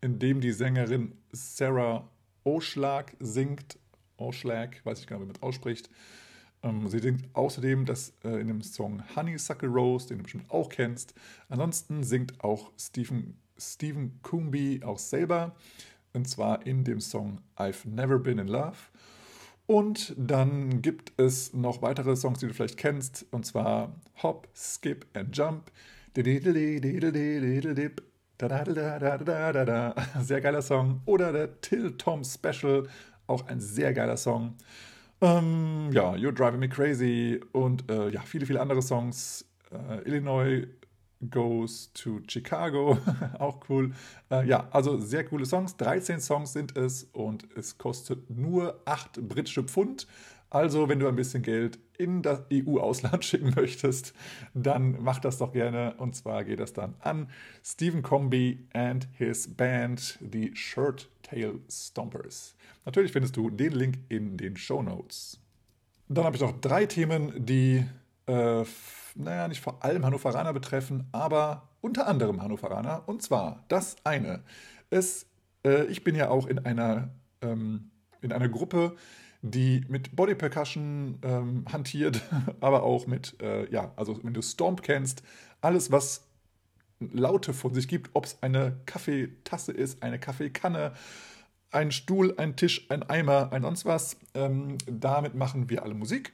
[0.00, 2.08] in dem die Sängerin Sarah
[2.44, 3.80] Oschlag singt.
[4.16, 5.90] Oschlag, weiß ich gar nicht, wie man es ausspricht.
[6.62, 10.68] Ähm, sie singt außerdem das äh, in dem Song Honeysuckle Rose, den du bestimmt auch
[10.68, 11.14] kennst.
[11.48, 15.54] Ansonsten singt auch Stephen, Stephen Coombe auch selber,
[16.12, 18.76] und zwar in dem Song I've Never Been in Love.
[19.66, 25.06] Und dann gibt es noch weitere Songs, die du vielleicht kennst, und zwar Hop, Skip
[25.12, 25.70] and Jump.
[30.20, 31.02] Sehr geiler Song.
[31.04, 32.88] Oder der Till Tom Special,
[33.26, 34.54] auch ein sehr geiler Song.
[35.20, 39.44] Ähm, ja, You're Driving Me Crazy und äh, ja, viele, viele andere Songs.
[39.70, 40.66] Äh, Illinois
[41.30, 42.98] Goes to Chicago,
[43.38, 43.92] auch cool.
[44.30, 45.76] Äh, ja, also sehr coole Songs.
[45.76, 50.06] 13 Songs sind es und es kostet nur 8 britische Pfund.
[50.50, 54.14] Also, wenn du ein bisschen Geld in das EU-Ausland schicken möchtest,
[54.54, 55.94] dann mach das doch gerne.
[55.98, 57.28] Und zwar geht das dann an
[57.62, 62.54] Stephen Comby and his band, die Shirt Tail Stompers.
[62.84, 65.38] Natürlich findest du den Link in den Show Notes.
[66.08, 67.84] Dann habe ich noch drei Themen, die,
[68.26, 68.64] äh,
[69.14, 73.02] naja, nicht vor allem Hannoveraner betreffen, aber unter anderem Hannoveraner.
[73.06, 74.42] Und zwar das eine.
[74.90, 75.26] Es,
[75.64, 77.10] äh, ich bin ja auch in einer,
[77.42, 77.90] ähm,
[78.22, 78.96] in einer Gruppe,
[79.42, 82.22] die mit Body Percussion ähm, hantiert,
[82.60, 85.22] aber auch mit, äh, ja, also wenn du Stomp kennst,
[85.60, 86.27] alles, was
[87.00, 90.94] Laute von sich gibt, ob es eine Kaffeetasse ist, eine Kaffeekanne,
[91.70, 94.16] ein Stuhl, ein Tisch, ein Eimer, ein sonst was.
[94.34, 96.32] Ähm, damit machen wir alle Musik.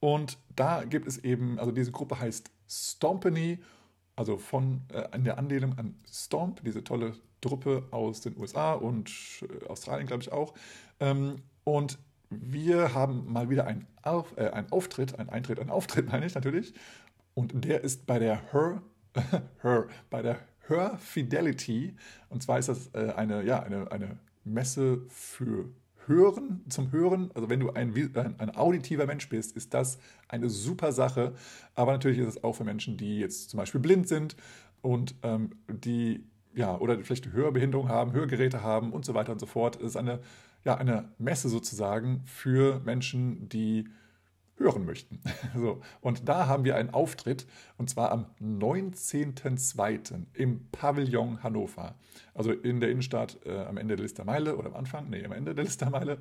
[0.00, 3.58] Und da gibt es eben, also diese Gruppe heißt Stompany,
[4.16, 9.10] also von äh, in der Anlehnung an Stomp, diese tolle Truppe aus den USA und
[9.42, 10.54] äh, Australien, glaube ich auch.
[11.00, 11.98] Ähm, und
[12.30, 16.34] wir haben mal wieder einen, Auf, äh, einen Auftritt, einen Eintritt, einen Auftritt meine ich
[16.34, 16.74] natürlich.
[17.34, 18.82] Und der ist bei der Her,
[19.62, 21.96] Her, bei der Hör Fidelity.
[22.28, 25.70] Und zwar ist das äh, eine, ja, eine, eine Messe für
[26.06, 27.30] Hören, zum Hören.
[27.34, 29.98] Also wenn du ein, ein, ein, auditiver Mensch bist, ist das
[30.28, 31.34] eine super Sache.
[31.74, 34.36] Aber natürlich ist es auch für Menschen, die jetzt zum Beispiel blind sind
[34.82, 36.24] und ähm, die
[36.54, 39.76] ja, oder vielleicht Hörbehinderung haben, Hörgeräte haben und so weiter und so fort.
[39.76, 40.20] Es ist eine,
[40.64, 43.88] ja, eine Messe sozusagen für Menschen, die
[44.56, 45.20] hören möchten.
[45.56, 50.24] So, und da haben wir einen Auftritt und zwar am 19.02.
[50.34, 51.94] im Pavillon Hannover.
[52.34, 55.54] Also in der Innenstadt äh, am Ende der Listermeile oder am Anfang, nee, am Ende
[55.54, 56.18] der Listermeile.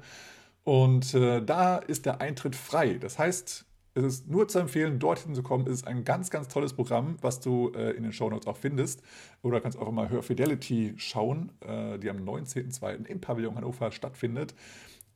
[0.63, 2.97] Und äh, da ist der Eintritt frei.
[2.99, 3.65] Das heißt,
[3.95, 5.67] es ist nur zu empfehlen, dorthin zu kommen.
[5.67, 9.03] Es ist ein ganz, ganz tolles Programm, was du äh, in den Shownotes auch findest.
[9.43, 13.05] Oder kannst auch mal Hör Fidelity schauen, äh, die am 19.02.
[13.05, 14.55] im Pavillon Hannover stattfindet.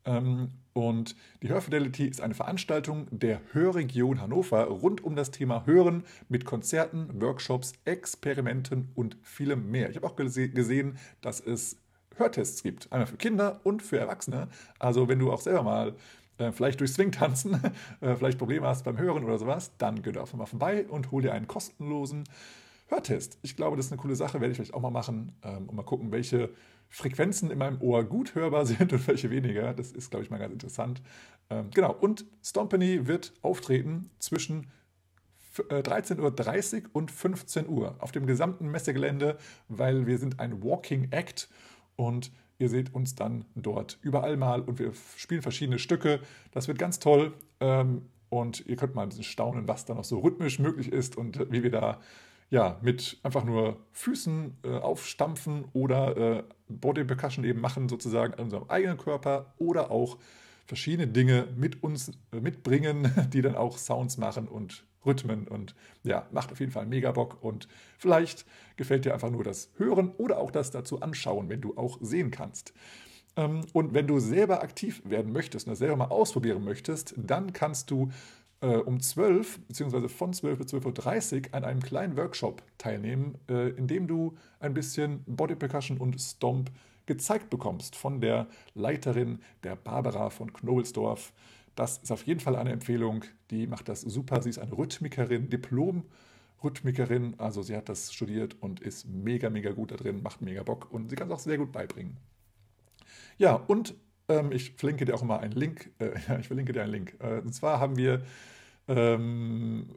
[0.07, 6.03] Ähm, und die Hörfidelity ist eine Veranstaltung der Hörregion Hannover rund um das Thema Hören
[6.29, 9.89] mit Konzerten, Workshops, Experimenten und vielem mehr.
[9.89, 11.77] Ich habe auch gese gesehen, dass es
[12.15, 14.49] Hörtests gibt, einmal für Kinder und für Erwachsene.
[14.79, 15.95] Also wenn du auch selber mal
[16.37, 17.59] äh, vielleicht durch Swing tanzen,
[18.01, 21.23] äh, vielleicht Probleme hast beim Hören oder sowas, dann geh doch mal vorbei und hol
[21.23, 22.23] dir einen kostenlosen
[22.87, 23.39] Hörtest.
[23.41, 25.75] Ich glaube, das ist eine coole Sache, werde ich vielleicht auch mal machen ähm, und
[25.75, 26.49] mal gucken, welche
[26.89, 29.73] Frequenzen in meinem Ohr gut hörbar sind und welche weniger.
[29.73, 31.01] Das ist, glaube ich, mal ganz interessant.
[31.49, 34.67] Ähm, genau, und Stompany wird auftreten zwischen
[35.63, 39.37] 13.30 äh, Uhr und 15 Uhr auf dem gesamten Messegelände,
[39.69, 41.49] weil wir sind ein Walking Act
[41.95, 46.19] und ihr seht uns dann dort überall mal und wir spielen verschiedene Stücke.
[46.51, 50.03] Das wird ganz toll ähm, und ihr könnt mal ein bisschen staunen, was da noch
[50.03, 51.99] so rhythmisch möglich ist und wie wir da
[52.49, 58.45] ja, mit einfach nur Füßen äh, aufstampfen oder äh, Body Percussion eben machen, sozusagen an
[58.45, 60.17] unserem eigenen Körper oder auch
[60.65, 66.27] verschiedene Dinge mit uns äh, mitbringen, die dann auch Sounds machen und Rhythmen und ja,
[66.31, 70.37] macht auf jeden Fall mega Bock und vielleicht gefällt dir einfach nur das Hören oder
[70.37, 72.73] auch das dazu anschauen, wenn du auch sehen kannst.
[73.35, 77.53] Ähm, und wenn du selber aktiv werden möchtest und das selber mal ausprobieren möchtest, dann
[77.53, 78.09] kannst du
[78.61, 80.07] äh, um 12 bzw.
[80.07, 84.73] von 12 bis 12.30 Uhr an einem kleinen Workshop teilnehmen, äh, in dem du ein
[84.73, 86.71] bisschen Body Percussion und Stomp
[87.05, 91.33] gezeigt bekommst von der Leiterin, der Barbara von Knobelsdorf.
[91.75, 93.23] Das ist auf jeden Fall eine Empfehlung.
[93.51, 94.41] Die macht das super.
[94.41, 97.35] Sie ist eine Rhythmikerin, Diplom-Rhythmikerin.
[97.37, 100.91] Also sie hat das studiert und ist mega, mega gut da drin, macht mega Bock
[100.91, 102.17] und sie kann es auch sehr gut beibringen.
[103.37, 103.95] Ja, und
[104.29, 105.91] ähm, ich verlinke dir auch immer einen Link.
[105.99, 107.15] Äh, ich verlinke dir einen Link.
[107.19, 108.21] Äh, und zwar haben wir,
[108.87, 109.87] ähm,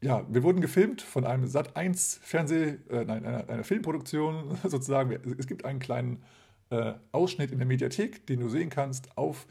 [0.00, 5.12] ja, wir wurden gefilmt von einem Sat1 Fernseh, äh, nein, einer, einer, Filmproduktion sozusagen.
[5.38, 6.22] Es gibt einen kleinen
[6.70, 9.46] äh, Ausschnitt in der Mediathek, den du sehen kannst auf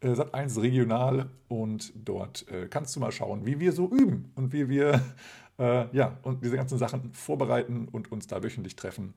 [0.00, 4.52] äh, Sat1 Regional und dort äh, kannst du mal schauen, wie wir so üben und
[4.52, 5.00] wie wir
[5.92, 9.12] ja und diese ganzen Sachen vorbereiten und uns da wöchentlich treffen.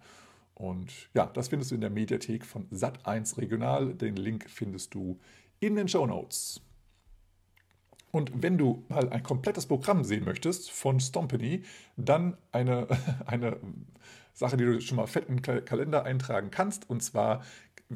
[0.63, 3.93] Und ja, das findest du in der Mediathek von Sat1 Regional.
[3.95, 5.19] Den Link findest du
[5.59, 6.61] in den Show Notes.
[8.11, 11.63] Und wenn du mal ein komplettes Programm sehen möchtest von Stompany,
[11.97, 12.87] dann eine,
[13.25, 13.57] eine
[14.33, 16.89] Sache, die du schon mal fett den Kalender eintragen kannst.
[16.89, 17.43] Und zwar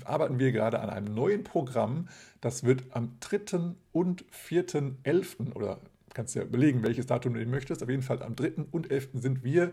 [0.03, 2.09] arbeiten wir gerade an einem neuen Programm.
[2.41, 3.75] Das wird am 3.
[3.93, 5.53] und 4.11.
[5.53, 5.79] oder
[6.13, 7.81] kannst ja überlegen, welches Datum du möchtest.
[7.81, 8.65] Auf jeden Fall am 3.
[8.71, 9.11] und 11.
[9.13, 9.71] sind wir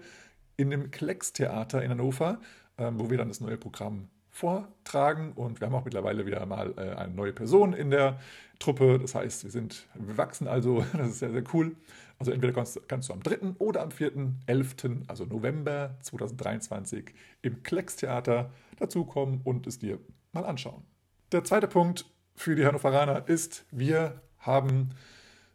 [0.56, 2.38] in dem Klecks-Theater in Hannover
[2.76, 5.32] wo wir dann das neue Programm vortragen.
[5.32, 8.18] Und wir haben auch mittlerweile wieder mal äh, eine neue Person in der
[8.58, 8.98] Truppe.
[8.98, 11.76] Das heißt, wir sind, wir wachsen also, das ist sehr, sehr cool.
[12.18, 13.54] Also entweder kannst, kannst du am 3.
[13.58, 20.00] oder am 4.11., also November 2023, im Klecks-Theater dazukommen und es dir
[20.32, 20.82] mal anschauen.
[21.30, 24.90] Der zweite Punkt für die Hannoveraner ist, wir haben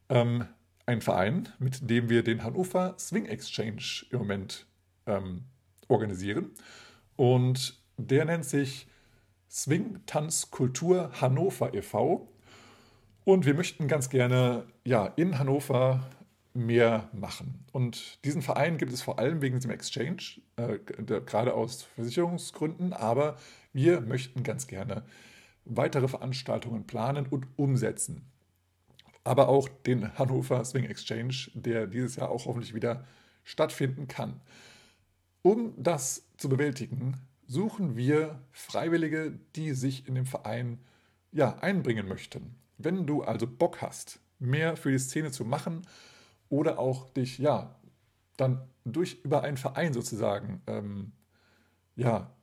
[0.08, 0.46] ähm,
[0.86, 4.68] einen Verein, mit dem wir den Hannover Swing Exchange im Moment
[5.06, 5.44] ähm,
[5.90, 6.52] organisieren.
[7.20, 8.88] Und der nennt sich
[9.52, 12.32] Swing Tanz Kultur Hannover e.V.
[13.26, 16.10] Und wir möchten ganz gerne ja, in Hannover
[16.54, 17.66] mehr machen.
[17.74, 20.80] Und diesen Verein gibt es vor allem wegen diesem Exchange, äh,
[21.26, 23.36] gerade aus Versicherungsgründen, aber
[23.74, 25.04] wir möchten ganz gerne
[25.66, 28.32] weitere Veranstaltungen planen und umsetzen.
[29.26, 33.04] Aber auch den Hannover Swing Exchange, der dieses Jahr auch hoffentlich wieder
[33.44, 34.40] stattfinden kann.
[35.42, 37.16] Um das zu bewältigen,
[37.48, 40.80] suchen wir Freiwillige, die sich in dem Verein
[41.32, 42.56] ja, einbringen möchten.
[42.78, 45.82] Wenn du also Bock hast, mehr für die Szene zu machen
[46.50, 47.76] oder auch dich ja
[48.38, 51.12] dann durch über einen Verein sozusagen ähm,
[51.96, 52.34] ja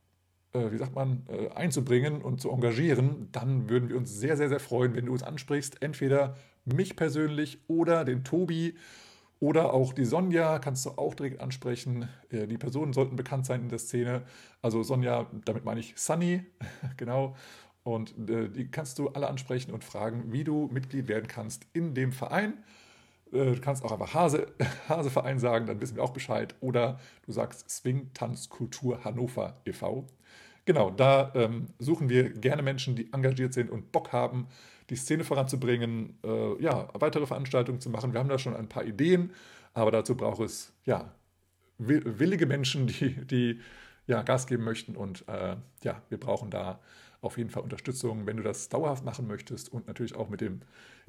[0.52, 4.48] äh, wie sagt man äh, einzubringen und zu engagieren, dann würden wir uns sehr sehr
[4.48, 8.74] sehr freuen, wenn du uns ansprichst, entweder mich persönlich oder den Tobi
[9.38, 12.08] Oder auch die Sonja kannst du auch direkt ansprechen.
[12.30, 14.22] Äh, die Personen sollten bekannt sein in der Szene.
[14.62, 16.44] Also Sonja, damit meine ich Sunny,
[16.96, 17.36] genau.
[17.82, 21.94] Und äh, die kannst du alle ansprechen und fragen, wie du Mitglied werden kannst in
[21.94, 22.54] dem Verein.
[23.32, 24.46] Äh, du kannst auch einfach Hase,
[24.88, 26.54] Haseverein sagen, dann wissen wir auch Bescheid.
[26.60, 30.06] Oder du sagst Swing Tanz Kultur Hannover e.V.
[30.64, 34.48] Genau, da ähm, suchen wir gerne Menschen, die engagiert sind und Bock haben,
[34.90, 38.12] die Szene voranzubringen, äh, ja, weitere Veranstaltungen zu machen.
[38.12, 39.32] Wir haben da schon ein paar Ideen,
[39.74, 41.12] aber dazu braucht es ja,
[41.78, 43.60] willige Menschen, die, die
[44.06, 44.96] ja, Gas geben möchten.
[44.96, 46.80] Und äh, ja, wir brauchen da
[47.20, 50.60] auf jeden Fall Unterstützung, wenn du das dauerhaft machen möchtest und natürlich auch mit dem,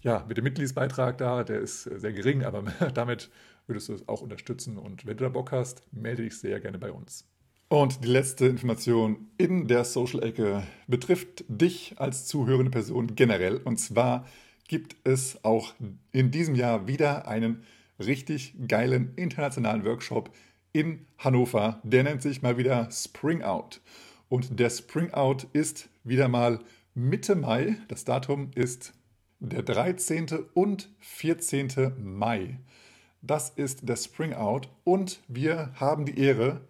[0.02, 2.63] ja, mit dem Mitgliedsbeitrag da, der ist sehr gering, aber
[2.94, 3.30] damit
[3.68, 4.78] würdest du es auch unterstützen.
[4.78, 7.26] Und wenn du da Bock hast, melde dich sehr gerne bei uns.
[7.69, 13.58] Und die letzte Information in der Social-Ecke betrifft dich als zuhörende Person generell.
[13.58, 14.25] Und zwar
[14.69, 15.73] gibt es auch
[16.13, 17.63] in diesem Jahr wieder einen
[17.99, 20.32] richtig geilen internationalen Workshop
[20.71, 21.82] in Hannover.
[21.84, 23.82] Der nennt sich mal wieder Spring Out.
[24.30, 26.60] Und der Spring Out ist wieder mal
[26.93, 27.75] Mitte Mai.
[27.89, 28.93] Das Datum ist
[29.39, 30.27] der 13.
[30.53, 31.93] und 14.
[32.01, 32.60] Mai.
[33.21, 36.62] Das ist der Spring Out und wir haben die Ehre,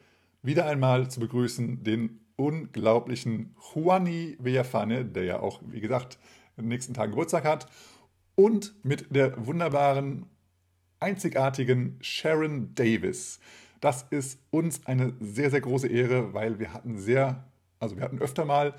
[0.48, 6.18] wieder einmal zu begrüßen den unglaublichen Juani Villafane, der ja auch, wie gesagt,
[6.58, 7.68] den nächsten Tagen Geburtstag hat,
[8.36, 10.26] und mit der wunderbaren,
[11.00, 13.40] einzigartigen Sharon Davis.
[13.82, 17.44] Das ist uns eine sehr, sehr große Ehre, weil wir hatten sehr,
[17.80, 18.74] also wir hatten öfter mal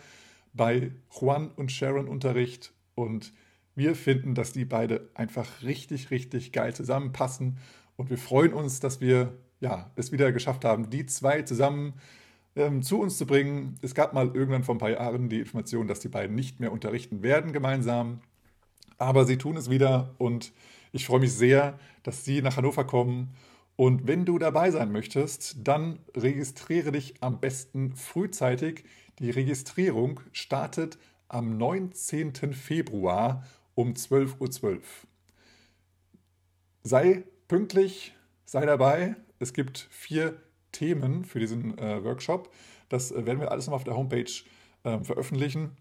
[0.52, 3.32] bei Juan und Sharon Unterricht und
[3.74, 7.58] wir finden, dass die beide einfach richtig, richtig geil zusammenpassen
[7.96, 11.94] und wir freuen uns, dass wir ja, es wieder geschafft haben, die zwei zusammen
[12.56, 13.76] ähm, zu uns zu bringen.
[13.82, 16.72] Es gab mal irgendwann vor ein paar Jahren die Information, dass die beiden nicht mehr
[16.72, 18.20] unterrichten werden gemeinsam.
[18.98, 20.52] Aber sie tun es wieder und
[20.92, 23.34] ich freue mich sehr, dass sie nach Hannover kommen.
[23.76, 28.84] Und wenn du dabei sein möchtest, dann registriere dich am besten frühzeitig.
[29.20, 32.54] Die Registrierung startet am 19.
[32.54, 33.44] Februar
[33.74, 34.48] um 12.12 Uhr.
[34.48, 34.80] .12.
[36.82, 38.14] Sei pünktlich,
[38.46, 40.40] sei dabei, es gibt vier
[40.72, 42.52] Themen für diesen äh, Workshop.
[42.88, 44.30] Das äh, werden wir alles noch auf der Homepage
[44.84, 45.76] äh, veröffentlichen.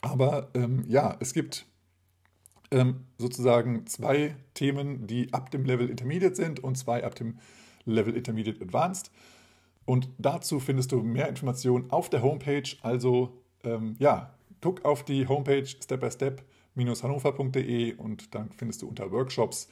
[0.00, 1.66] Aber ähm, ja, es gibt
[2.70, 7.38] ähm, sozusagen zwei Themen, die ab dem Level Intermediate sind und zwei ab dem
[7.84, 9.10] Level Intermediate Advanced.
[9.84, 12.68] Und dazu findest du mehr Informationen auf der Homepage.
[12.82, 19.68] Also ähm, ja, guck auf die Homepage step-by-step-hannover.de und dann findest du unter Workshops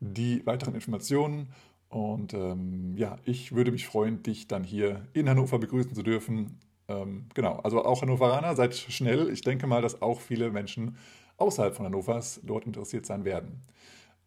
[0.00, 1.50] die weiteren Informationen.
[1.92, 6.58] Und ähm, ja, ich würde mich freuen, dich dann hier in Hannover begrüßen zu dürfen.
[6.88, 9.28] Ähm, genau, also auch Hannoveraner, seid schnell.
[9.28, 10.96] Ich denke mal, dass auch viele Menschen
[11.36, 13.60] außerhalb von Hannovers dort interessiert sein werden.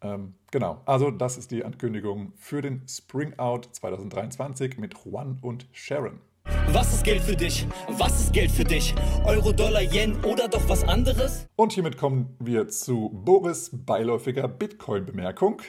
[0.00, 5.66] Ähm, genau, also das ist die Ankündigung für den Spring Out 2023 mit Juan und
[5.72, 6.20] Sharon.
[6.68, 7.66] Was ist Geld für dich?
[7.88, 8.94] Was ist Geld für dich?
[9.24, 11.48] Euro, Dollar, Yen oder doch was anderes?
[11.56, 15.62] Und hiermit kommen wir zu Boris beiläufiger Bitcoin-Bemerkung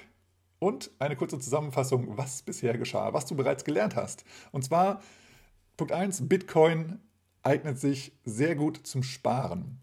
[0.60, 4.26] und eine kurze Zusammenfassung, was bisher geschah, was du bereits gelernt hast.
[4.52, 5.02] Und zwar,
[5.76, 7.00] Punkt 1, Bitcoin
[7.43, 9.80] eignet sich sehr gut zum Sparen.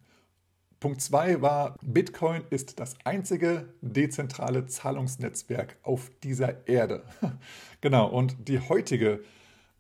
[0.81, 7.05] Punkt 2 war, Bitcoin ist das einzige dezentrale Zahlungsnetzwerk auf dieser Erde.
[7.81, 9.25] genau, und die heutige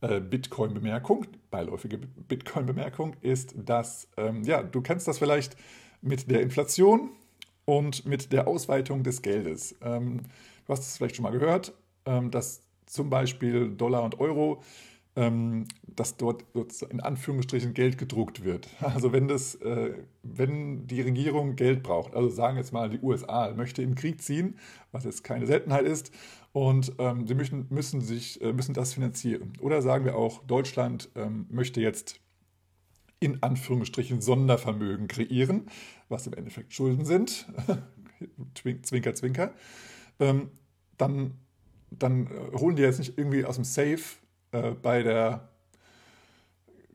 [0.00, 5.57] äh, Bitcoin-Bemerkung, beiläufige Bitcoin-Bemerkung, ist, dass, ähm, ja, du kennst das vielleicht
[6.00, 7.11] mit der Inflation
[7.66, 9.74] und mit der Ausweitung des Geldes.
[9.83, 10.22] Ähm,
[10.66, 11.74] Du hast es vielleicht schon mal gehört,
[12.07, 14.62] ähm, dass zum Beispiel Dollar und Euro,
[15.16, 16.44] ähm, dass dort
[16.90, 18.68] in Anführungsstrichen Geld gedruckt wird.
[18.81, 23.53] Also wenn, das, äh, wenn die Regierung Geld braucht, also sagen jetzt mal die USA
[23.55, 24.59] möchte in Krieg ziehen,
[24.92, 26.12] was jetzt keine Seltenheit ist,
[26.53, 29.55] und ähm, sie müssen, müssen, sich, äh, müssen das finanzieren.
[29.61, 31.11] Oder sagen wir auch, Deutschland
[31.50, 32.20] möchte jetzt
[33.18, 35.66] in Anführungsstrichen Sondervermögen kreieren,
[36.09, 37.46] was im Endeffekt Schulden sind.
[38.85, 39.53] zwinker, zwinker
[40.20, 40.50] ähm,
[40.96, 41.35] dann,
[41.90, 44.00] dann äh, holen die jetzt nicht irgendwie aus dem Safe
[44.53, 45.48] äh, bei der,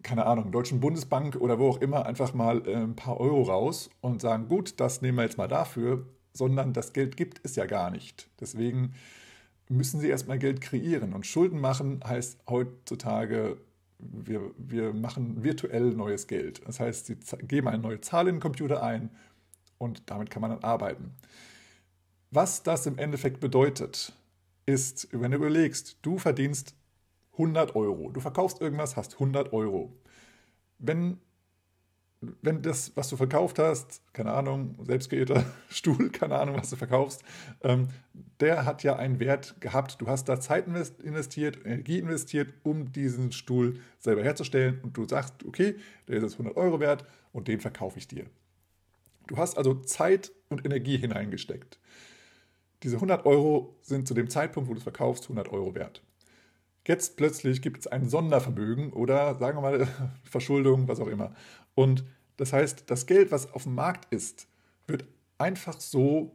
[0.03, 3.89] keine Ahnung, Deutschen Bundesbank oder wo auch immer einfach mal äh, ein paar Euro raus
[4.01, 7.65] und sagen, gut, das nehmen wir jetzt mal dafür, sondern das Geld gibt es ja
[7.65, 8.29] gar nicht.
[8.39, 8.93] Deswegen
[9.67, 11.13] müssen sie erstmal Geld kreieren.
[11.13, 13.57] Und Schulden machen heißt heutzutage,
[13.99, 16.65] wir, wir machen virtuell neues Geld.
[16.65, 19.09] Das heißt, sie geben eine neue Zahl in den Computer ein
[19.77, 21.11] und damit kann man dann arbeiten.
[22.31, 24.13] Was das im Endeffekt bedeutet,
[24.65, 26.75] ist, wenn du überlegst, du verdienst
[27.33, 29.93] 100 Euro, du verkaufst irgendwas, hast 100 Euro.
[30.77, 31.19] Wenn
[32.21, 37.23] wenn das, was du verkauft hast, keine Ahnung, selbstgeähter Stuhl, keine Ahnung, was du verkaufst,
[37.61, 37.87] ähm,
[38.41, 40.01] der hat ja einen Wert gehabt.
[40.01, 45.45] Du hast da Zeit investiert, Energie investiert, um diesen Stuhl selber herzustellen und du sagst,
[45.45, 45.75] okay,
[46.07, 48.25] der ist jetzt 100 Euro wert und den verkaufe ich dir.
[49.27, 51.79] Du hast also Zeit und Energie hineingesteckt.
[52.83, 56.01] Diese 100 Euro sind zu dem Zeitpunkt, wo du es verkaufst, 100 Euro wert.
[56.87, 59.87] Jetzt plötzlich gibt es ein Sondervermögen oder sagen wir mal
[60.23, 61.35] Verschuldung, was auch immer.
[61.75, 62.03] Und
[62.37, 64.47] das heißt, das Geld, was auf dem Markt ist,
[64.87, 65.05] wird
[65.37, 66.31] einfach so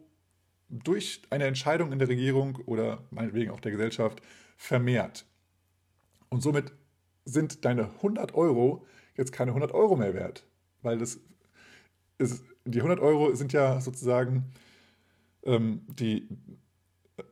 [0.69, 4.21] durch eine Entscheidung in der Regierung oder meinetwegen auch der Gesellschaft
[4.57, 5.27] vermehrt.
[6.29, 6.73] Und somit
[7.25, 8.87] sind deine 100 Euro
[9.17, 10.47] jetzt keine 100 Euro mehr wert,
[10.83, 11.21] weil das
[12.19, 14.53] ist, die 100 Euro sind ja sozusagen
[15.45, 16.29] ähm, die,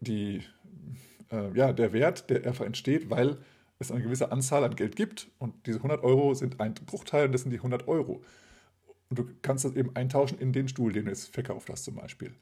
[0.01, 0.43] die
[1.31, 3.39] äh, ja, der Wert, der einfach entsteht, weil
[3.79, 7.33] es eine gewisse Anzahl an Geld gibt und diese 100 Euro sind ein Bruchteil und
[7.33, 8.23] das sind die 100 Euro.
[9.11, 11.97] Und du kannst das eben eintauschen in den Stuhl, den du jetzt verkauft hast zum
[11.97, 12.35] Beispiel.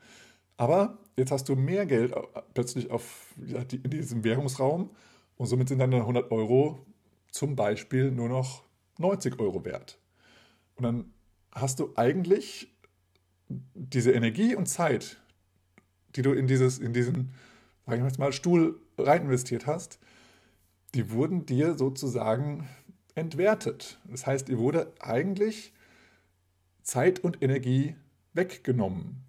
[0.56, 2.14] Aber jetzt hast du mehr Geld
[2.54, 4.90] plötzlich auf, ja, die, in diesem Währungsraum
[5.36, 6.84] und somit sind dann 100 Euro
[7.30, 8.62] zum Beispiel nur noch
[8.98, 9.98] 90 Euro wert.
[10.76, 11.14] Und dann
[11.52, 12.68] hast du eigentlich
[13.74, 15.16] diese Energie und Zeit,
[16.16, 17.30] die du in, dieses, in diesen
[17.86, 19.98] sage ich mal, Stuhl rein investiert hast,
[20.94, 22.68] die wurden dir sozusagen
[23.14, 23.98] entwertet.
[24.08, 25.72] Das heißt, dir wurde eigentlich
[26.82, 27.96] Zeit und Energie
[28.32, 29.24] weggenommen.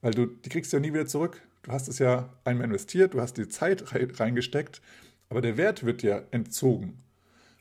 [0.00, 1.42] Weil du, die kriegst du ja nie wieder zurück.
[1.62, 3.84] Du hast es ja einmal investiert, du hast die Zeit
[4.20, 4.80] reingesteckt,
[5.28, 7.02] aber der Wert wird dir entzogen.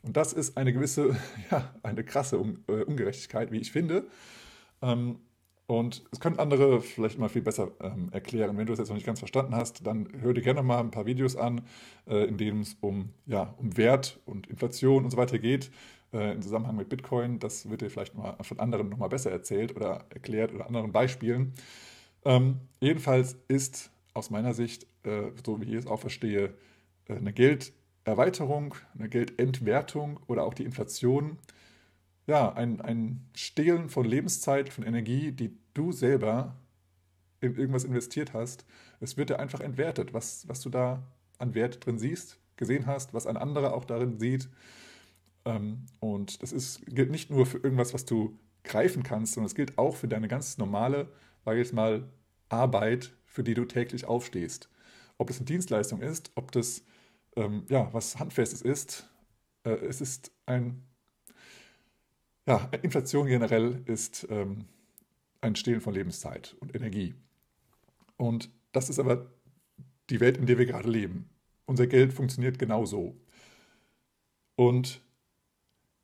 [0.04, 1.16] Und das ist eine gewisse,
[1.52, 2.36] ja, eine krasse
[2.68, 4.06] äh, Ungerechtigkeit, wie ich finde.
[4.82, 5.20] Ähm,
[5.68, 8.58] und es können andere vielleicht mal viel besser ähm, erklären.
[8.58, 10.92] Wenn du es jetzt noch nicht ganz verstanden hast, dann hör dir gerne mal ein
[10.92, 11.62] paar Videos an,
[12.08, 15.72] äh, in denen es um, ja, um Wert und Inflation und so weiter geht,
[16.14, 17.40] äh, im Zusammenhang mit Bitcoin.
[17.40, 21.54] Das wird dir vielleicht mal von anderen nochmal besser erzählt oder erklärt oder anderen Beispielen.
[22.26, 26.54] Ähm, jedenfalls ist aus meiner Sicht, äh, so wie ich es auch verstehe,
[27.08, 31.38] äh, eine Gelderweiterung, eine Geldentwertung oder auch die Inflation
[32.28, 36.56] ja, ein, ein Stehlen von Lebenszeit, von Energie, die du selber
[37.42, 38.66] in irgendwas investiert hast.
[39.00, 41.04] Es wird dir einfach entwertet, was, was du da
[41.38, 44.50] an Wert drin siehst, gesehen hast, was ein anderer auch darin sieht.
[45.46, 49.56] Ähm, und das ist, gilt nicht nur für irgendwas, was du greifen kannst, sondern es
[49.56, 51.12] gilt auch für deine ganz normale,
[51.44, 52.10] sage ich mal,
[52.50, 54.70] Arbeit, für die du täglich aufstehst.
[55.18, 56.84] Ob das eine Dienstleistung ist, ob das
[57.36, 59.10] ähm, ja, was Handfestes ist,
[59.64, 60.84] äh, es ist ein
[62.46, 64.66] ja, Inflation generell ist ähm,
[65.42, 67.16] ein Stehlen von Lebenszeit und Energie.
[68.18, 69.32] Und das ist aber
[70.10, 71.30] die Welt, in der wir gerade leben.
[71.66, 73.16] Unser Geld funktioniert genauso.
[74.56, 75.02] Und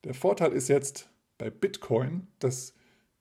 [0.03, 2.73] der Vorteil ist jetzt bei Bitcoin, dass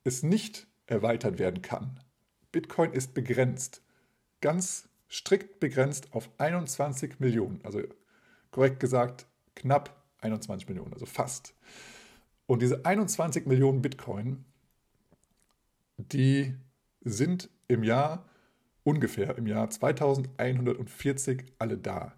[0.04, 2.00] es nicht erweitert werden kann.
[2.52, 3.82] Bitcoin ist begrenzt,
[4.40, 7.82] ganz strikt begrenzt auf 21 Millionen, also
[8.50, 11.54] korrekt gesagt knapp 21 Millionen, also fast.
[12.50, 14.44] Und diese 21 Millionen Bitcoin,
[15.98, 16.52] die
[17.00, 18.28] sind im Jahr
[18.82, 22.12] ungefähr im Jahr 2140 alle da.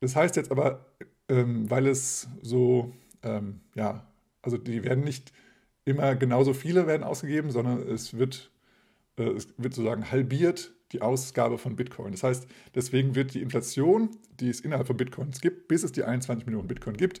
[0.00, 0.86] Das heißt jetzt aber,
[1.28, 4.06] ähm, weil es so, ähm, ja,
[4.40, 5.30] also die werden nicht
[5.84, 8.50] immer genauso viele werden ausgegeben, sondern es wird,
[9.18, 12.12] äh, es wird sozusagen halbiert die Ausgabe von Bitcoin.
[12.12, 16.04] Das heißt, deswegen wird die Inflation, die es innerhalb von Bitcoins gibt, bis es die
[16.04, 17.20] 21 Millionen Bitcoin gibt,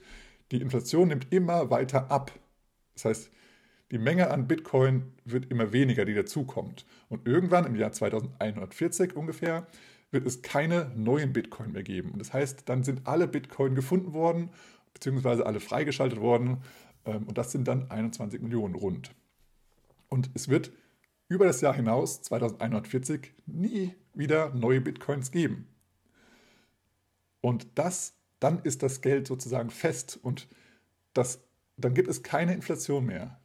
[0.50, 2.32] die Inflation nimmt immer weiter ab.
[2.94, 3.30] Das heißt,
[3.90, 6.86] die Menge an Bitcoin wird immer weniger, die dazukommt.
[7.08, 9.66] Und irgendwann im Jahr 2140 ungefähr
[10.12, 12.10] wird es keine neuen Bitcoin mehr geben.
[12.12, 14.50] Und das heißt, dann sind alle Bitcoin gefunden worden,
[14.92, 16.58] beziehungsweise alle freigeschaltet worden.
[17.04, 19.12] Ähm, und das sind dann 21 Millionen rund.
[20.08, 20.72] Und es wird
[21.28, 25.68] über das Jahr hinaus, 2140, nie wieder neue Bitcoins geben.
[27.40, 30.48] Und das dann ist das Geld sozusagen fest und
[31.12, 31.40] das,
[31.76, 33.40] dann gibt es keine Inflation mehr.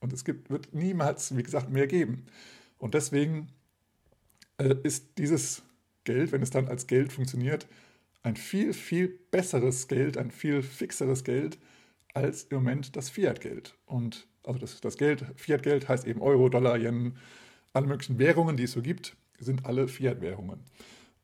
[0.00, 2.26] Und es gibt, wird niemals, wie gesagt, mehr geben.
[2.78, 3.48] Und deswegen
[4.58, 5.62] äh, ist dieses
[6.04, 7.68] Geld, wenn es dann als Geld funktioniert,
[8.22, 11.58] ein viel, viel besseres Geld, ein viel fixeres Geld
[12.14, 13.76] als im Moment das Fiat-Geld.
[13.86, 17.16] Und also das, das Geld, Fiat-Geld heißt eben Euro, Dollar, Yen,
[17.72, 20.60] alle möglichen Währungen, die es so gibt, sind alle Fiat-Währungen.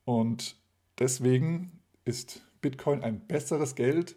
[0.05, 0.57] Und
[0.99, 4.17] deswegen ist Bitcoin ein besseres Geld?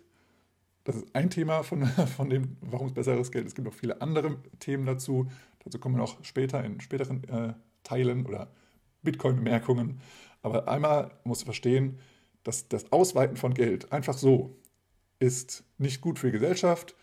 [0.84, 1.86] Das ist ein Thema von,
[2.18, 3.52] von dem, warum es besseres Geld ist.
[3.52, 5.30] Es gibt noch viele andere Themen dazu.
[5.64, 8.52] Dazu kommen wir noch später in späteren äh, Teilen oder
[9.04, 10.02] Bitcoin-Bemerkungen.
[10.42, 12.00] Aber einmal musst du verstehen,
[12.44, 14.56] dass das Ausweiten von Geld einfach so
[15.20, 16.96] ist nicht gut für die Gesellschaft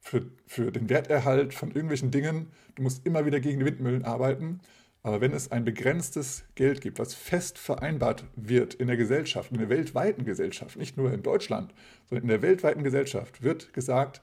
[0.00, 2.48] für, für den Werterhalt von irgendwelchen Dingen.
[2.74, 4.60] Du musst immer wieder gegen die Windmühlen arbeiten.
[5.02, 9.58] Aber wenn es ein begrenztes Geld gibt, was fest vereinbart wird in der Gesellschaft, in
[9.58, 11.72] der weltweiten Gesellschaft, nicht nur in Deutschland,
[12.08, 14.20] sondern in der weltweiten Gesellschaft, wird gesagt,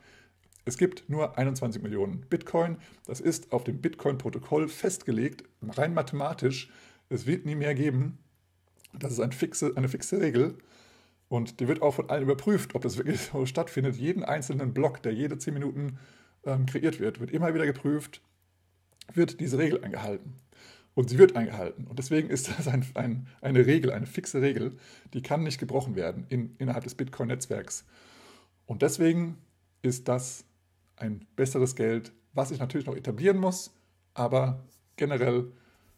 [0.65, 2.77] es gibt nur 21 Millionen Bitcoin.
[3.05, 6.69] Das ist auf dem Bitcoin-Protokoll festgelegt, rein mathematisch.
[7.09, 8.19] Es wird nie mehr geben.
[8.93, 10.57] Das ist eine fixe, eine fixe Regel.
[11.29, 13.95] Und die wird auch von allen überprüft, ob das wirklich so stattfindet.
[13.95, 15.99] Jeden einzelnen Block, der jede 10 Minuten
[16.45, 18.21] ähm, kreiert wird, wird immer wieder geprüft,
[19.13, 20.35] wird diese Regel eingehalten.
[20.97, 21.85] Und sie wird eingehalten.
[21.85, 24.75] Und deswegen ist das ein, ein, eine Regel, eine fixe Regel,
[25.13, 27.85] die kann nicht gebrochen werden in, innerhalb des Bitcoin-Netzwerks.
[28.65, 29.37] Und deswegen
[29.83, 30.43] ist das
[30.95, 33.75] ein besseres Geld, was ich natürlich noch etablieren muss,
[34.15, 34.63] aber
[34.95, 35.51] generell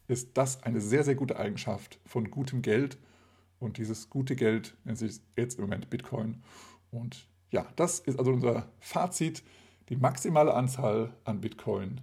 [0.10, 2.97] ist das eine sehr, sehr gute Eigenschaft von gutem Geld.
[3.58, 6.43] Und dieses gute Geld nennt sich jetzt im Moment Bitcoin.
[6.91, 9.43] Und ja, das ist also unser Fazit.
[9.88, 12.02] Die maximale Anzahl an Bitcoin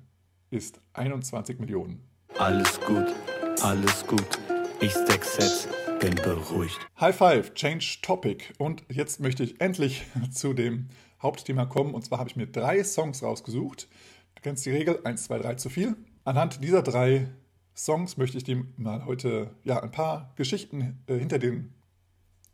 [0.48, 2.15] ist 21 Millionen.
[2.38, 3.14] Alles gut,
[3.62, 4.38] alles gut.
[4.80, 5.68] Ich stack Sets,
[6.00, 6.78] bin beruhigt.
[7.00, 8.52] High Five, Change Topic.
[8.58, 10.88] Und jetzt möchte ich endlich zu dem
[11.22, 11.94] Hauptthema kommen.
[11.94, 13.88] Und zwar habe ich mir drei Songs rausgesucht.
[14.34, 15.96] Du kennst die Regel, 1, 2, 3 zu viel.
[16.24, 17.28] Anhand dieser drei
[17.74, 21.72] Songs möchte ich dir mal heute ja, ein paar Geschichten äh, hinter den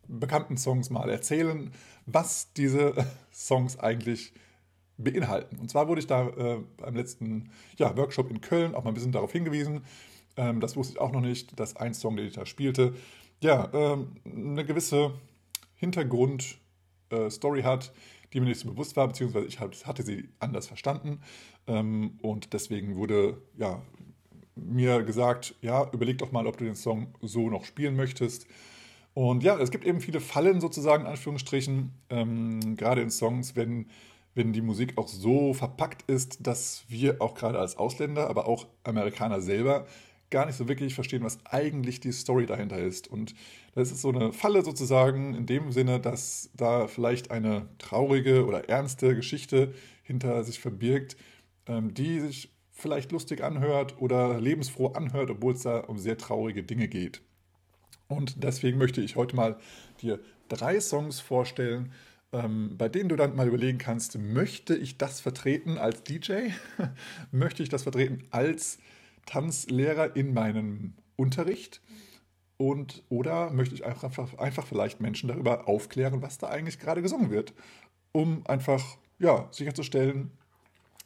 [0.06, 1.72] bekannten Songs mal erzählen,
[2.06, 2.94] was diese
[3.32, 4.32] Songs eigentlich
[4.99, 5.59] beinhalten.
[5.59, 8.95] Und zwar wurde ich da äh, beim letzten ja, Workshop in Köln auch mal ein
[8.95, 9.82] bisschen darauf hingewiesen.
[10.36, 12.95] Ähm, das wusste ich auch noch nicht, dass ein Song, den ich da spielte,
[13.40, 15.14] ja, ähm, eine gewisse
[15.74, 17.93] Hintergrundstory äh, hat,
[18.32, 21.20] die mir nicht so bewusst war, beziehungsweise ich hatte sie anders verstanden.
[21.66, 23.82] Ähm, und deswegen wurde ja,
[24.55, 28.47] mir gesagt, ja, überleg doch mal, ob du den Song so noch spielen möchtest.
[29.14, 33.86] Und ja, es gibt eben viele Fallen sozusagen, in Anführungsstrichen, ähm, gerade in Songs, wenn
[34.34, 38.66] wenn die Musik auch so verpackt ist, dass wir auch gerade als Ausländer, aber auch
[38.84, 39.86] Amerikaner selber
[40.30, 43.06] gar nicht so wirklich verstehen, was eigentlich die Story dahinter ist.
[43.06, 43.34] Und
[43.74, 48.68] das ist so eine Falle sozusagen in dem Sinne, dass da vielleicht eine traurige oder
[48.68, 51.16] ernste Geschichte hinter sich verbirgt,
[51.66, 56.62] ähm, die sich vielleicht lustig anhört oder lebensfroh anhört, obwohl es da um sehr traurige
[56.62, 57.20] Dinge geht.
[58.08, 59.58] Und deswegen möchte ich heute mal
[60.00, 60.18] dir
[60.48, 61.92] drei Songs vorstellen,
[62.32, 66.48] ähm, bei denen du dann mal überlegen kannst, möchte ich das vertreten als DJ?
[67.30, 68.78] möchte ich das vertreten als
[69.26, 71.82] Tanzlehrer in meinem Unterricht?
[72.56, 77.30] Und, oder möchte ich einfach, einfach vielleicht Menschen darüber aufklären, was da eigentlich gerade gesungen
[77.30, 77.54] wird,
[78.12, 80.30] um einfach ja, sicherzustellen,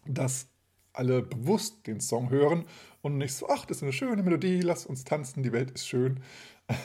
[0.04, 0.48] dass
[0.92, 2.64] alle bewusst den Song hören
[3.02, 5.86] und nicht so, ach, das ist eine schöne Melodie, lass uns tanzen, die Welt ist
[5.86, 6.20] schön,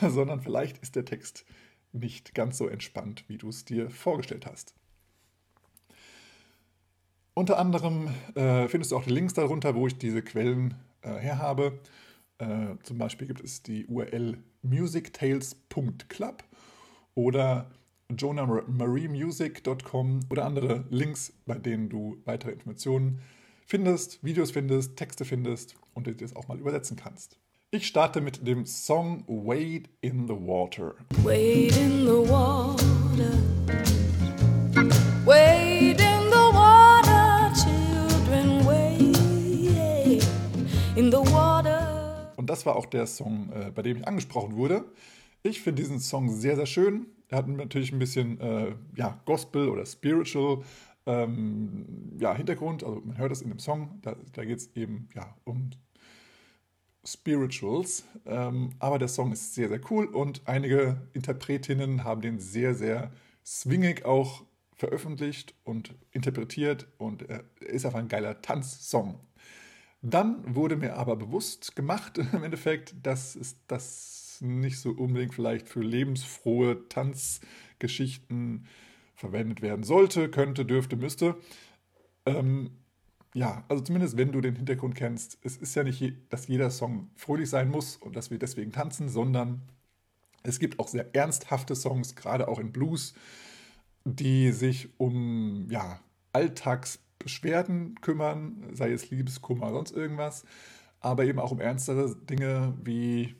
[0.00, 1.44] sondern vielleicht ist der Text
[1.92, 4.74] nicht ganz so entspannt, wie du es dir vorgestellt hast.
[7.34, 11.80] Unter anderem äh, findest du auch die Links darunter, wo ich diese Quellen äh, herhabe.
[12.38, 16.44] Äh, zum Beispiel gibt es die URL musictales.club
[17.14, 17.70] oder
[18.10, 23.22] jonahmariemusic.com oder andere Links, bei denen du weitere Informationen
[23.66, 27.38] findest, Videos findest, Texte findest und dir das auch mal übersetzen kannst.
[27.74, 30.94] Ich starte mit dem Song Wade in the Water.
[31.24, 33.32] Wade in the water.
[35.24, 40.22] Wade in the water, children, wade
[40.96, 42.34] in the water.
[42.36, 44.84] Und das war auch der Song, äh, bei dem ich angesprochen wurde.
[45.42, 47.06] Ich finde diesen Song sehr, sehr schön.
[47.28, 50.58] Er hat natürlich ein bisschen äh, ja, Gospel oder Spiritual
[51.06, 51.86] ähm,
[52.18, 52.84] ja, Hintergrund.
[52.84, 53.98] Also man hört es in dem Song.
[54.02, 55.70] Da, da geht es eben ja, um
[57.04, 58.04] Spirituals.
[58.26, 63.10] Ähm, aber der Song ist sehr, sehr cool und einige Interpretinnen haben den sehr, sehr
[63.44, 64.44] swingig auch
[64.76, 69.20] veröffentlicht und interpretiert und er ist einfach ein geiler Tanzsong.
[70.00, 75.68] Dann wurde mir aber bewusst gemacht im Endeffekt, dass es das nicht so unbedingt vielleicht
[75.68, 78.66] für lebensfrohe Tanzgeschichten
[79.14, 81.36] verwendet werden sollte, könnte, dürfte, müsste.
[82.26, 82.70] Ähm,
[83.34, 87.10] ja, also zumindest wenn du den Hintergrund kennst, es ist ja nicht, dass jeder Song
[87.16, 89.62] fröhlich sein muss und dass wir deswegen tanzen, sondern
[90.42, 93.14] es gibt auch sehr ernsthafte Songs, gerade auch in Blues,
[94.04, 96.00] die sich um ja,
[96.32, 100.44] Alltagsbeschwerden kümmern, sei es Liebeskummer oder sonst irgendwas,
[101.00, 103.34] aber eben auch um ernstere Dinge wie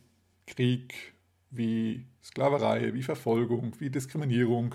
[0.46, 1.14] Krieg,
[1.50, 4.74] wie Sklaverei, wie Verfolgung, wie Diskriminierung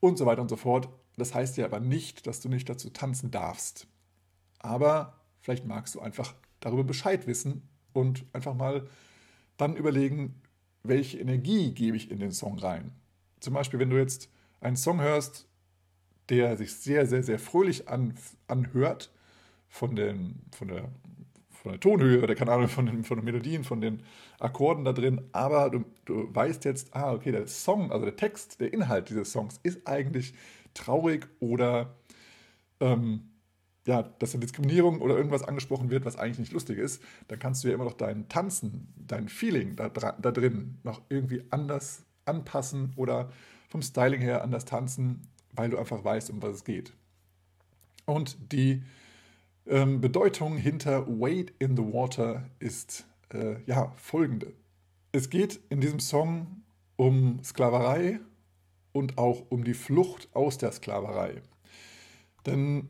[0.00, 0.88] und so weiter und so fort.
[1.16, 3.86] Das heißt ja aber nicht, dass du nicht dazu tanzen darfst.
[4.66, 7.62] Aber vielleicht magst du einfach darüber Bescheid wissen
[7.92, 8.88] und einfach mal
[9.56, 10.42] dann überlegen,
[10.82, 12.90] welche Energie gebe ich in den Song rein.
[13.38, 14.28] Zum Beispiel, wenn du jetzt
[14.60, 15.46] einen Song hörst,
[16.28, 18.14] der sich sehr, sehr, sehr fröhlich an,
[18.48, 19.12] anhört
[19.68, 20.88] von, den, von, der,
[21.50, 24.02] von der Tonhöhe oder keine Ahnung, von den, von den Melodien, von den
[24.40, 25.28] Akkorden da drin.
[25.30, 29.30] Aber du, du weißt jetzt, ah, okay, der Song, also der Text, der Inhalt dieses
[29.30, 30.34] Songs ist eigentlich
[30.74, 31.94] traurig oder
[32.80, 33.30] ähm,
[33.86, 37.62] ja, dass eine Diskriminierung oder irgendwas angesprochen wird, was eigentlich nicht lustig ist, dann kannst
[37.62, 42.92] du ja immer noch dein Tanzen, dein Feeling da, da drin noch irgendwie anders anpassen
[42.96, 43.30] oder
[43.68, 46.92] vom Styling her anders tanzen, weil du einfach weißt, um was es geht.
[48.06, 48.82] Und die
[49.66, 54.52] ähm, Bedeutung hinter Wade in the Water ist äh, ja folgende.
[55.12, 56.62] Es geht in diesem Song
[56.96, 58.20] um Sklaverei
[58.92, 61.42] und auch um die Flucht aus der Sklaverei.
[62.46, 62.88] Denn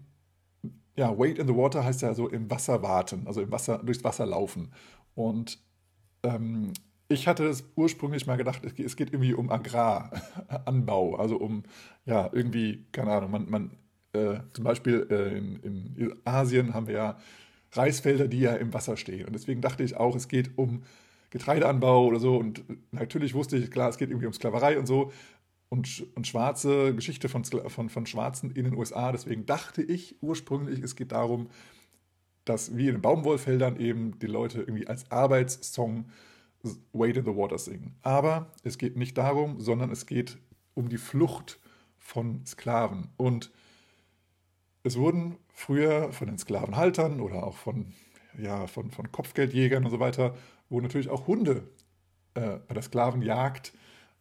[0.96, 4.02] ja, Wade in the Water heißt ja so im Wasser warten, also im Wasser, durchs
[4.02, 4.72] Wasser laufen.
[5.14, 5.58] Und
[6.22, 6.72] ähm,
[7.08, 11.62] ich hatte es ursprünglich mal gedacht, es geht irgendwie um Agraranbau, also um,
[12.04, 13.70] ja, irgendwie, keine Ahnung, man, man
[14.12, 17.18] äh, zum Beispiel äh, in, in, Asien haben wir ja
[17.72, 19.26] Reisfelder, die ja im Wasser stehen.
[19.26, 20.82] Und deswegen dachte ich auch, es geht um
[21.30, 22.36] Getreideanbau oder so.
[22.36, 25.12] Und natürlich wusste ich, klar, es geht irgendwie um Sklaverei und so
[25.68, 29.12] und, und schwarze Geschichte von, von, von Schwarzen in den USA.
[29.12, 31.48] Deswegen dachte ich ursprünglich, es geht darum,
[32.44, 36.06] dass wie in den Baumwollfeldern eben die Leute irgendwie als Arbeitssong
[36.92, 37.96] Wade in the Water singen.
[38.02, 40.38] Aber es geht nicht darum, sondern es geht
[40.74, 41.60] um die Flucht
[41.98, 43.08] von Sklaven.
[43.16, 43.50] Und
[44.82, 47.92] es wurden früher von den Sklavenhaltern oder auch von,
[48.38, 50.36] ja, von, von Kopfgeldjägern und so weiter,
[50.68, 51.68] wurden natürlich auch Hunde
[52.34, 53.72] äh, bei der Sklavenjagd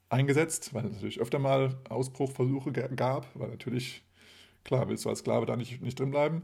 [0.09, 4.03] eingesetzt, weil es natürlich öfter mal Ausbruchversuche gab, weil natürlich,
[4.63, 6.43] klar, willst du als Sklave da nicht, nicht drin bleiben.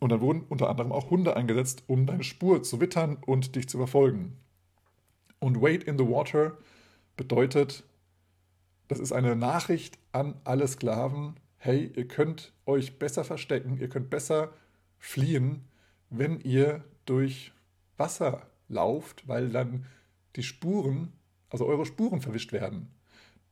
[0.00, 3.68] Und dann wurden unter anderem auch Hunde eingesetzt, um deine Spur zu wittern und dich
[3.68, 4.36] zu verfolgen.
[5.38, 6.58] Und Wait in the Water
[7.16, 7.84] bedeutet,
[8.88, 14.10] das ist eine Nachricht an alle Sklaven, hey, ihr könnt euch besser verstecken, ihr könnt
[14.10, 14.52] besser
[14.98, 15.64] fliehen,
[16.10, 17.52] wenn ihr durch
[17.96, 19.86] Wasser lauft, weil dann
[20.36, 21.12] die Spuren
[21.52, 22.88] also eure Spuren verwischt werden.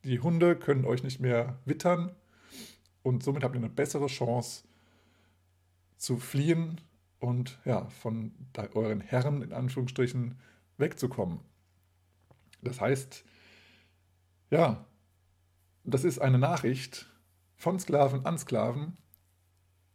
[0.04, 2.16] Die Hunde können euch nicht mehr wittern
[3.02, 4.64] und somit habt ihr eine bessere Chance
[5.98, 6.80] zu fliehen
[7.18, 8.32] und ja, von
[8.74, 10.40] euren Herren in Anführungsstrichen
[10.78, 11.40] wegzukommen.
[12.62, 13.22] Das heißt,
[14.50, 14.86] ja,
[15.84, 17.06] das ist eine Nachricht
[17.56, 18.96] von Sklaven an Sklaven,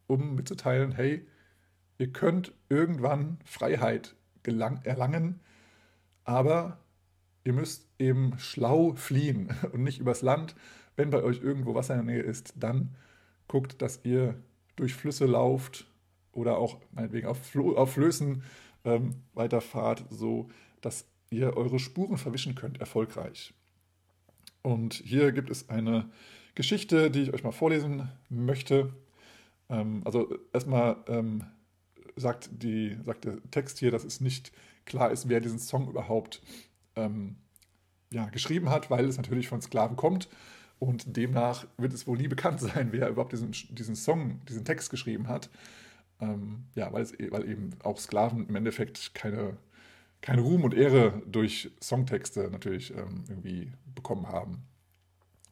[0.06, 1.28] um mitzuteilen, hey,
[1.98, 5.40] ihr könnt irgendwann Freiheit erlangen,
[6.24, 6.85] aber
[7.46, 10.56] ihr müsst eben schlau fliehen und nicht übers Land.
[10.98, 12.96] Wenn bei euch irgendwo Wasser in der Nähe ist, dann
[13.48, 14.36] guckt, dass ihr
[14.76, 15.88] durch Flüsse lauft
[16.34, 18.44] oder auch meinetwegen auf, Flo auf Flößen
[18.84, 20.50] ähm, weiterfahrt, so
[20.82, 23.54] dass ihr eure Spuren verwischen könnt, erfolgreich.
[24.62, 26.10] Und hier gibt es eine
[26.56, 28.94] Geschichte, die ich euch mal vorlesen möchte.
[29.70, 31.44] Ähm, also erstmal ähm,
[32.16, 32.50] sagt,
[33.04, 34.52] sagt der Text hier, dass es nicht
[34.86, 36.42] klar ist, wer diesen Song überhaupt
[36.96, 37.38] ähm,
[38.12, 40.30] ja, geschrieben hat, weil es natürlich von Sklaven kommt.
[40.80, 44.90] Und demnach wird es wohl nie bekannt sein, wer überhaupt diesen, diesen Song, diesen Text
[44.90, 45.50] geschrieben hat.
[46.20, 49.58] Ähm, ja, weil, es, weil eben auch Sklaven im Endeffekt keine,
[50.22, 54.64] keine Ruhm und Ehre durch Songtexte natürlich ähm, irgendwie bekommen haben.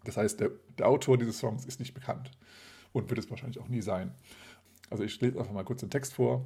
[0.04, 2.32] Das heißt, der, der Autor dieses Songs ist nicht bekannt
[2.91, 4.14] und wird es wahrscheinlich auch nie sein.
[4.89, 6.46] Also ich lese einfach mal kurz den Text vor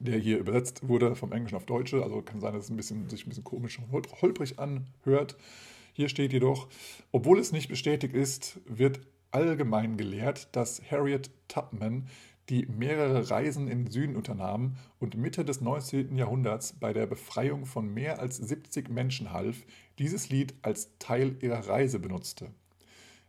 [0.00, 2.02] der hier übersetzt wurde vom Englischen auf Deutsche.
[2.02, 3.92] Also kann sein, dass es ein bisschen, sich ein bisschen komisch und
[4.22, 5.36] holprig anhört.
[5.92, 6.68] Hier steht jedoch,
[7.10, 12.06] obwohl es nicht bestätigt ist, wird allgemein gelehrt, dass Harriet Tubman,
[12.48, 16.16] die mehrere Reisen in den Süden unternahm und Mitte des 19.
[16.16, 19.66] Jahrhunderts bei der Befreiung von mehr als 70 Menschen half,
[19.98, 22.50] dieses Lied als Teil ihrer Reise benutzte.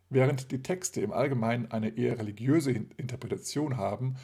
[0.10, 4.16] Während die Texte im Allgemeinen eine eher religiöse Interpretation haben,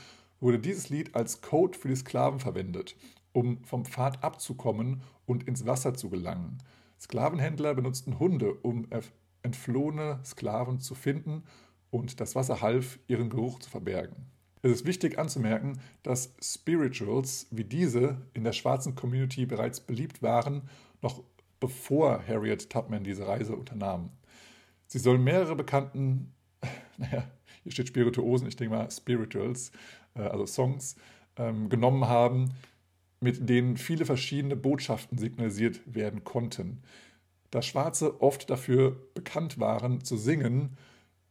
[0.46, 2.96] wurde dieses Lied als Code für die Sklaven verwendet,
[3.34, 6.60] um vom Pfad abzukommen und ins Wasser zu gelangen.
[7.02, 8.88] Sklavenhändler benutzten Hunde, um
[9.42, 11.44] entflohene Sklaven zu finden
[11.90, 14.28] und das Wasser half, ihren Geruch zu verbergen.
[14.62, 20.70] Es ist wichtig anzumerken, dass Spirituals wie diese in der schwarzen Community bereits beliebt waren,
[21.02, 21.24] noch
[21.60, 24.12] bevor Harriet Tubman diese Reise unternahm.
[24.86, 26.36] Sie sollen mehrere bekannten,
[26.98, 27.24] naja,
[27.64, 29.72] hier steht Spirituosen, ich denke mal Spirituals,
[30.24, 30.96] also Songs,
[31.38, 32.52] ähm, genommen haben,
[33.20, 36.84] mit denen viele verschiedene Botschaften signalisiert werden konnten.
[37.52, 40.78] Da Schwarze oft dafür bekannt waren, zu singen,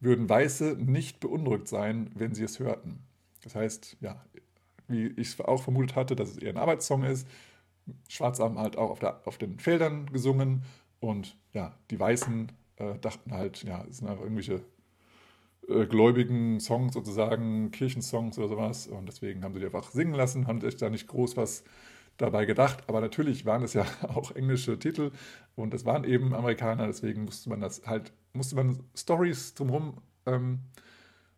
[0.00, 3.00] würden Weiße nicht beunruhigt sein, wenn sie es hörten.
[3.42, 4.22] Das heißt, ja,
[4.88, 7.26] wie ich es auch vermutet hatte, dass es eher ein Arbeitssong ist.
[8.08, 10.62] Schwarze haben halt auch auf, der, auf den Feldern gesungen
[11.00, 14.62] und ja, die Weißen äh, dachten halt, ja, es sind einfach irgendwelche
[15.68, 18.86] äh, gläubigen Songs sozusagen, Kirchensongs oder sowas.
[18.86, 21.64] Und deswegen haben sie die einfach singen lassen, haben sich da nicht groß was
[22.16, 22.84] dabei gedacht.
[22.86, 25.10] Aber natürlich waren es ja auch englische Titel
[25.56, 30.60] und es waren eben Amerikaner, deswegen musste man das halt, musste man Stories drumherum ähm,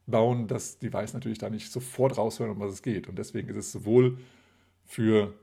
[0.06, 3.08] bauen, dass die Weiß natürlich da nicht sofort raushören, um was es geht.
[3.08, 4.18] Und deswegen ist es sowohl
[4.84, 5.34] für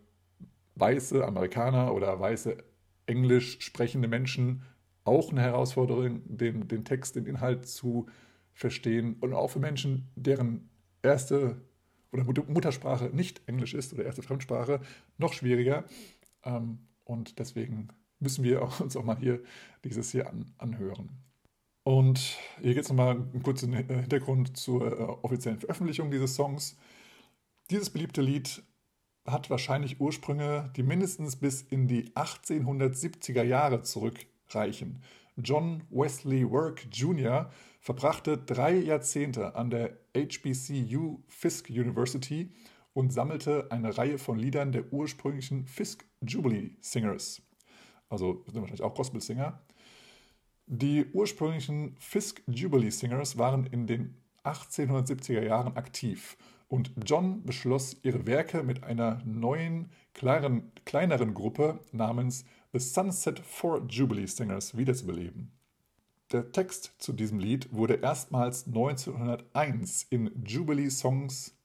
[0.76, 2.58] weiße Amerikaner oder weiße
[3.06, 4.64] englisch sprechende Menschen
[5.04, 8.08] auch eine Herausforderung, den, den Text, den Inhalt zu
[8.54, 10.70] verstehen und auch für Menschen, deren
[11.02, 11.62] erste
[12.12, 14.82] oder Muttersprache nicht Englisch ist oder erste Fremdsprache,
[15.18, 15.86] noch schwieriger.
[16.44, 17.90] Ähm, und deswegen
[18.20, 19.42] müssen wir uns auch mal hier
[19.84, 21.10] dieses hier an, anhören.
[21.84, 26.78] Und hier geht es nochmal einen kurzen Hintergrund zur äh, offiziellen Veröffentlichung dieses Songs.
[27.70, 28.64] Dieses beliebte Lied
[29.26, 35.02] hat wahrscheinlich Ursprünge, die mindestens bis in die 1870er Jahre zurückreichen.
[35.38, 37.50] John Wesley Work Jr.
[37.80, 42.52] verbrachte drei Jahrzehnte an der HBCU Fisk University
[42.94, 47.42] und sammelte eine Reihe von Liedern der ursprünglichen Fisk Jubilee Singers.
[48.10, 49.60] Also sind wahrscheinlich auch Gospel-Singer.
[50.68, 58.26] Die ursprünglichen Fisk Jubilee Singers waren in den 1870er Jahren aktiv und John beschloss, ihre
[58.26, 65.52] Werke mit einer neuen, kleineren, kleineren Gruppe namens The Sunset Four Jubilee Singers wiederzubeleben.
[66.32, 71.56] Der Text zu diesem Lied wurde erstmals 1901 in Jubilee Songs,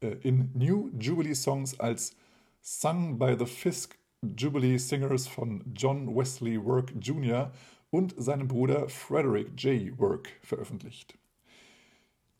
[0.00, 2.14] äh, in New Jubilee Songs als
[2.60, 7.50] Sung by the Fisk Jubilee Singers von John Wesley Work Jr.
[7.90, 9.98] und seinem Bruder Frederick J.
[9.98, 11.18] Work veröffentlicht.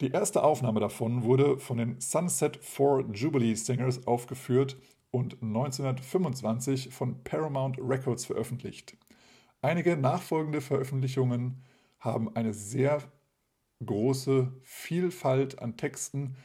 [0.00, 4.76] Die erste Aufnahme davon wurde von den Sunset Four Jubilee Singers aufgeführt
[5.10, 8.96] und 1925 von Paramount Records veröffentlicht.
[9.62, 11.62] Einige nachfolgende Veröffentlichungen
[11.98, 13.02] haben eine sehr
[13.84, 16.36] große Vielfalt an Texten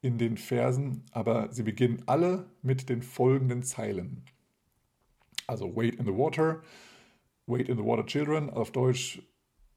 [0.00, 4.24] in den Versen, aber sie beginnen alle mit den folgenden Zeilen.
[5.46, 6.62] Also Wait in the Water,
[7.46, 9.22] Wait in the Water Children, auf Deutsch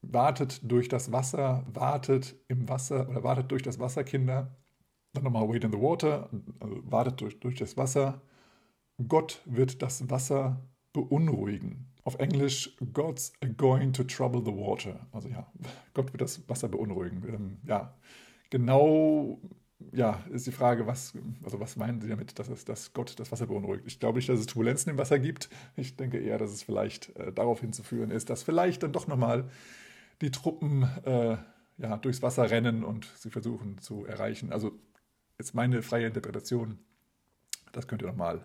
[0.02, 4.56] wartet durch das Wasser, wartet im Wasser oder wartet durch das Wasser, Kinder.
[5.14, 8.22] Dann nochmal Wait in the Water, also wartet durch, durch das Wasser.
[9.08, 10.62] Gott wird das Wasser
[10.94, 11.88] beunruhigen.
[12.04, 15.08] Auf Englisch, God's going to trouble the water.
[15.12, 15.52] Also ja,
[15.94, 17.24] Gott wird das Wasser beunruhigen.
[17.28, 17.94] Ähm, ja,
[18.50, 19.40] genau,
[19.92, 23.32] ja, ist die Frage, was, also was meinen Sie damit, dass, es, dass Gott das
[23.32, 23.84] Wasser beunruhigt?
[23.86, 25.50] Ich glaube nicht, dass es Turbulenzen im Wasser gibt.
[25.76, 29.50] Ich denke eher, dass es vielleicht äh, darauf hinzuführen ist, dass vielleicht dann doch nochmal
[30.22, 31.38] die Truppen äh,
[31.78, 34.52] ja, durchs Wasser rennen und sie versuchen zu erreichen.
[34.52, 34.72] Also
[35.42, 36.80] jetzt meine freie Interpretation.
[37.72, 38.44] Das könnt ihr nochmal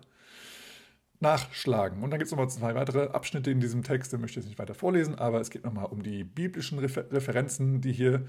[1.19, 2.03] nachschlagen.
[2.03, 4.49] Und dann gibt es nochmal zwei weitere Abschnitte in diesem Text, den möchte ich jetzt
[4.49, 8.27] nicht weiter vorlesen, aber es geht nochmal um die biblischen Refer Referenzen, die hier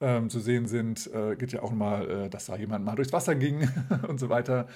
[0.00, 1.12] ähm, zu sehen sind.
[1.12, 3.68] Äh, geht ja auch nochmal, äh, dass da jemand mal durchs Wasser ging
[4.08, 4.68] und so weiter.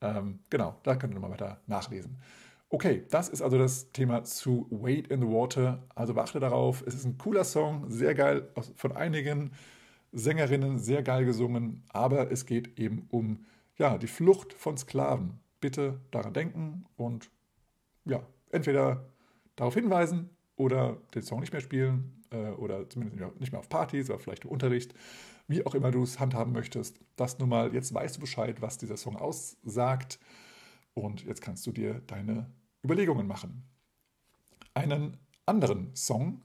[0.00, 2.18] Ähm, genau, da könnt ihr nochmal weiter nachlesen.
[2.68, 5.82] Okay, das ist also das Thema zu Wade in the Water.
[5.94, 9.52] Also beachte darauf, es ist ein cooler Song, sehr geil, von einigen
[10.12, 13.46] Sängerinnen sehr geil gesungen, aber es geht eben um
[13.78, 15.40] ja, die Flucht von Sklaven.
[15.60, 17.30] Bitte daran denken und
[18.04, 19.06] ja, entweder
[19.56, 24.10] darauf hinweisen oder den Song nicht mehr spielen äh, oder zumindest nicht mehr auf Partys
[24.10, 24.94] oder vielleicht im Unterricht,
[25.48, 27.00] wie auch immer du es handhaben möchtest.
[27.16, 30.18] Das nun mal, jetzt weißt du Bescheid, was dieser Song aussagt
[30.94, 32.50] und jetzt kannst du dir deine
[32.84, 33.64] Überlegungen machen.
[34.74, 36.42] Einen anderen Song,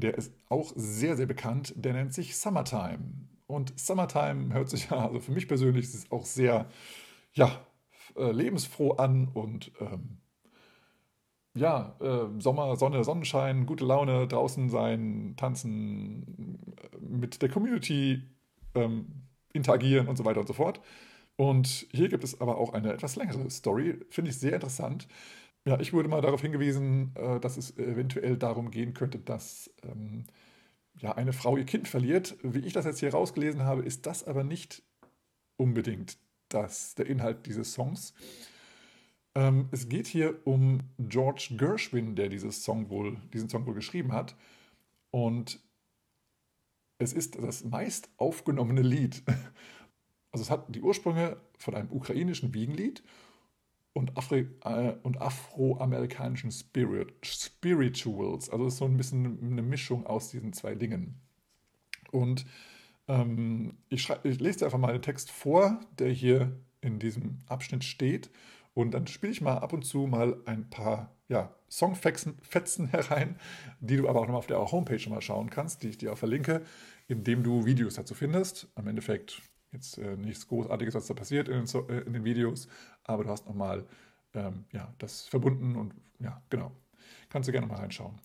[0.00, 3.00] der ist auch sehr, sehr bekannt, der nennt sich Summertime.
[3.46, 6.68] Und Summertime hört sich ja, also für mich persönlich ist auch sehr,
[7.32, 7.64] ja,
[8.16, 10.18] äh, lebensfroh an und ähm,
[11.54, 18.22] ja, äh, Sommer, Sonne, Sonnenschein, gute Laune, draußen sein, tanzen, äh, mit der Community
[18.74, 20.80] ähm, interagieren und so weiter und so fort.
[21.36, 25.08] Und hier gibt es aber auch eine etwas längere Story, finde ich sehr interessant.
[25.68, 30.24] Ja, ich wurde mal darauf hingewiesen, äh, dass es eventuell darum gehen könnte, dass ähm,
[30.96, 32.38] ja, eine Frau ihr Kind verliert.
[32.42, 34.82] Wie ich das jetzt hier rausgelesen habe, ist das aber nicht
[35.58, 36.16] unbedingt
[36.48, 38.14] das, der Inhalt dieses Songs.
[39.34, 44.14] Ähm, es geht hier um George Gershwin, der dieses Song wohl, diesen Song wohl geschrieben
[44.14, 44.36] hat.
[45.10, 45.60] Und
[46.96, 49.22] es ist das meist aufgenommene Lied.
[50.30, 53.02] Also es hat die Ursprünge von einem ukrainischen Wiegenlied
[53.98, 58.48] und, Afri äh, und afroamerikanischen Spirit Spirituals.
[58.48, 61.20] Also ist so ein bisschen eine Mischung aus diesen zwei Dingen.
[62.12, 62.46] Und
[63.08, 67.82] ähm, ich, ich lese dir einfach mal den Text vor, der hier in diesem Abschnitt
[67.82, 68.30] steht.
[68.72, 72.38] Und dann spiele ich mal ab und zu mal ein paar ja, Songfetzen
[72.90, 73.36] herein,
[73.80, 76.18] die du aber auch nochmal auf der Homepage mal schauen kannst, die ich dir auch
[76.18, 76.62] verlinke,
[77.08, 78.68] indem du Videos dazu findest.
[78.76, 79.42] Am Endeffekt
[79.72, 82.68] jetzt äh, nichts Großartiges, was da passiert in den, so äh, in den Videos,
[83.04, 83.86] aber du hast nochmal
[84.34, 86.72] ähm, ja, das verbunden und ja, genau.
[87.28, 88.18] Kannst du gerne mal reinschauen.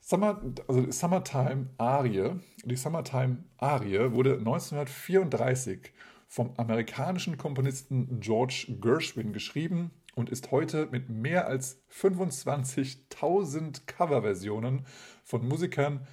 [0.00, 5.92] Summer, also Summertime Arie, die Summertime Arie wurde 1934
[6.28, 14.84] vom amerikanischen Komponisten George Gershwin geschrieben und ist heute mit mehr als 25.000 Coverversionen
[15.22, 16.06] von Musikern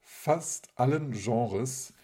[0.00, 1.94] fast allen Genres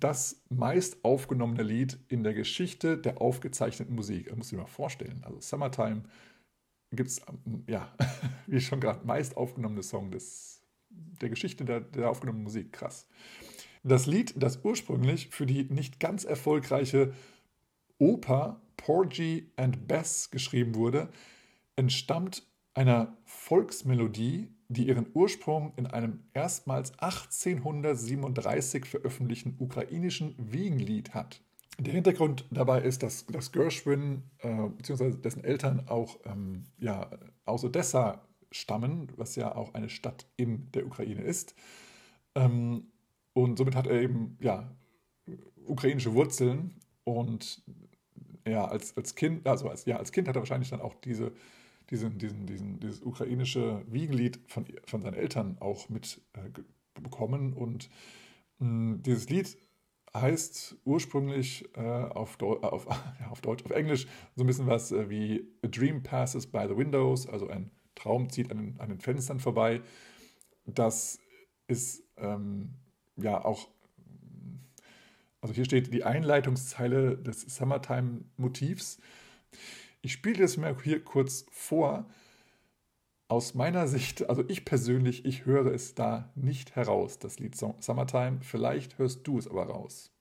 [0.00, 4.26] das meist aufgenommene Lied in der Geschichte der aufgezeichneten Musik.
[4.28, 5.22] Das muss ich mal vorstellen.
[5.24, 6.02] Also Summertime
[6.92, 7.22] gibt es,
[7.66, 7.92] ja,
[8.46, 12.72] wie schon gerade, meist aufgenommene Song des, der Geschichte der, der aufgenommenen Musik.
[12.72, 13.06] Krass.
[13.82, 17.12] Das Lied, das ursprünglich für die nicht ganz erfolgreiche
[17.98, 21.08] Oper Porgy and Bess geschrieben wurde,
[21.76, 31.40] entstammt einer Volksmelodie, die ihren Ursprung in einem erstmals 1837 veröffentlichten ukrainischen Wiegenlied hat.
[31.78, 35.10] Der Hintergrund dabei ist, dass, dass Gershwin äh, bzw.
[35.10, 37.10] dessen Eltern auch ähm, ja,
[37.44, 41.54] aus Odessa stammen, was ja auch eine Stadt in der Ukraine ist.
[42.34, 42.86] Ähm,
[43.34, 44.74] und somit hat er eben ja,
[45.66, 47.62] ukrainische Wurzeln und
[48.46, 51.32] ja, als, als Kind, also als, ja, als Kind hat er wahrscheinlich dann auch diese,
[51.90, 57.52] diesen, diesen, diesen, dieses ukrainische Wiegenlied von, von seinen Eltern auch mit äh.
[57.52, 57.88] Und
[58.58, 59.56] mh, hm, dieses Lied
[60.14, 62.86] heißt ursprünglich äh, auf, Deu äh, auf,
[63.20, 66.66] ja, auf Deutsch, auf Englisch so ein bisschen was äh, wie A Dream Passes by
[66.68, 69.82] the Windows, also ein Traum zieht an den, an den Fenstern vorbei.
[70.66, 71.18] Das
[71.66, 72.74] ist ähm,
[73.16, 73.68] ja auch,
[75.40, 78.98] also hier steht die Einleitungszeile des Summertime-Motivs.
[80.02, 82.06] Ich spiele das mal hier kurz vor.
[83.28, 88.38] Aus meiner Sicht, also ich persönlich, ich höre es da nicht heraus, das Lied Summertime.
[88.42, 90.12] Vielleicht hörst du es aber raus.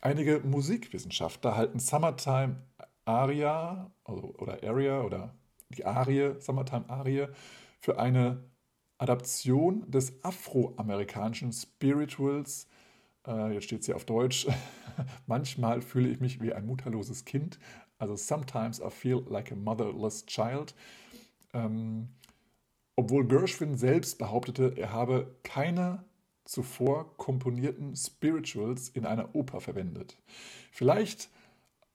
[0.00, 2.62] Einige Musikwissenschaftler halten Summertime
[3.04, 5.34] Aria also, oder Area oder
[5.70, 7.26] die Arie, Summertime Arie,
[7.80, 8.42] für eine
[8.98, 12.66] Adaption des afroamerikanischen Spirituals.
[13.26, 14.46] Äh, jetzt steht es hier auf Deutsch.
[15.26, 17.58] Manchmal fühle ich mich wie ein mutterloses Kind.
[17.98, 20.74] Also sometimes I feel like a motherless child.
[21.54, 22.08] Ähm,
[22.96, 26.04] obwohl Gershwin selbst behauptete, er habe keine
[26.44, 30.16] zuvor komponierten Spirituals in einer Oper verwendet.
[30.72, 31.30] Vielleicht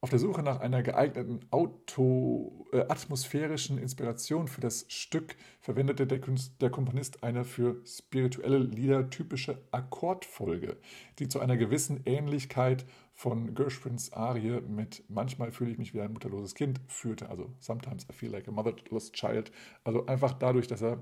[0.03, 6.19] auf der Suche nach einer geeigneten Auto, äh, atmosphärischen Inspiration für das Stück verwendete der,
[6.19, 10.75] Künst, der Komponist eine für spirituelle Lieder typische Akkordfolge,
[11.19, 16.11] die zu einer gewissen Ähnlichkeit von Gershwins Arie mit Manchmal fühle ich mich wie ein
[16.11, 17.29] mutterloses Kind führte.
[17.29, 19.53] Also Sometimes I feel like a motherless child.
[19.85, 21.01] Also einfach dadurch, dass er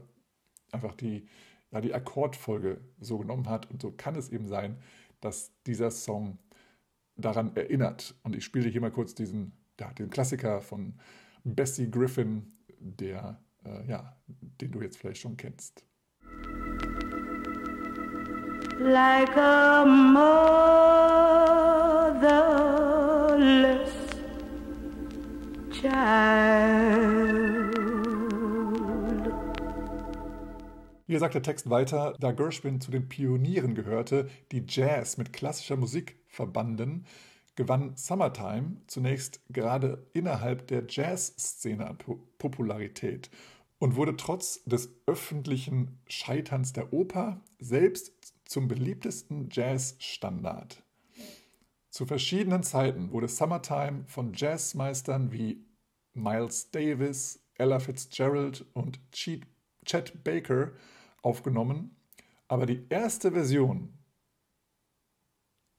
[0.72, 1.26] einfach die
[1.72, 3.68] ja, die Akkordfolge so genommen hat.
[3.72, 4.78] Und so kann es eben sein,
[5.22, 6.38] dass dieser Song
[7.22, 8.16] daran erinnert.
[8.24, 11.00] Und ich spiele hier mal kurz diesen, ja, den Klassiker von
[11.44, 15.86] Bessie Griffin, der, äh, ja, den du jetzt vielleicht schon kennst.
[18.80, 19.86] Like a
[22.12, 22.32] motherless
[25.72, 27.32] child.
[31.06, 35.76] Hier sagt der Text weiter, da Gershwin zu den Pionieren gehörte, die Jazz mit klassischer
[35.76, 37.06] Musik verbanden,
[37.56, 41.98] gewann Summertime zunächst gerade innerhalb der Jazzszene an
[42.38, 43.30] Popularität
[43.78, 50.84] und wurde trotz des öffentlichen Scheiterns der Oper selbst zum beliebtesten Jazzstandard.
[51.90, 55.66] Zu verschiedenen Zeiten wurde Summertime von Jazzmeistern wie
[56.14, 60.72] Miles Davis, Ella Fitzgerald und Chet Baker
[61.22, 61.96] aufgenommen,
[62.48, 63.94] aber die erste Version,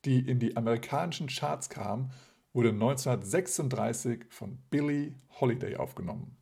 [0.05, 2.11] die in die amerikanischen Charts kam,
[2.53, 6.37] wurde 1936 von Billie Holiday aufgenommen.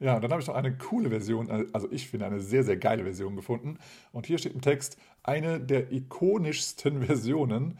[0.00, 2.76] Ja, und dann habe ich noch eine coole Version, also ich finde eine sehr, sehr
[2.76, 3.78] geile Version gefunden.
[4.12, 7.78] Und hier steht im Text, eine der ikonischsten Versionen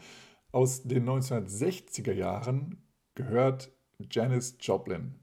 [0.51, 2.83] aus den 1960er Jahren
[3.15, 3.71] gehört
[4.11, 5.15] Janis Joplin,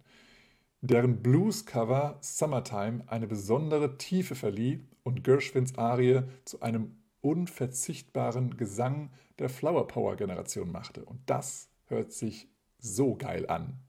[0.81, 9.49] deren Blues-Cover Summertime eine besondere Tiefe verlieh und Gershwins Arie zu einem unverzichtbaren Gesang der
[9.49, 11.05] Flower Power Generation machte.
[11.05, 12.49] Und das hört sich
[12.79, 13.81] so geil an.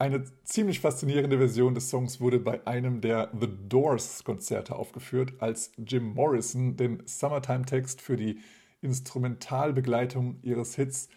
[0.00, 5.72] Eine ziemlich faszinierende Version des Songs wurde bei einem der The Doors Konzerte aufgeführt, als
[5.76, 8.38] Jim Morrison den Summertime-Text für die
[8.80, 11.08] Instrumentalbegleitung ihres Hits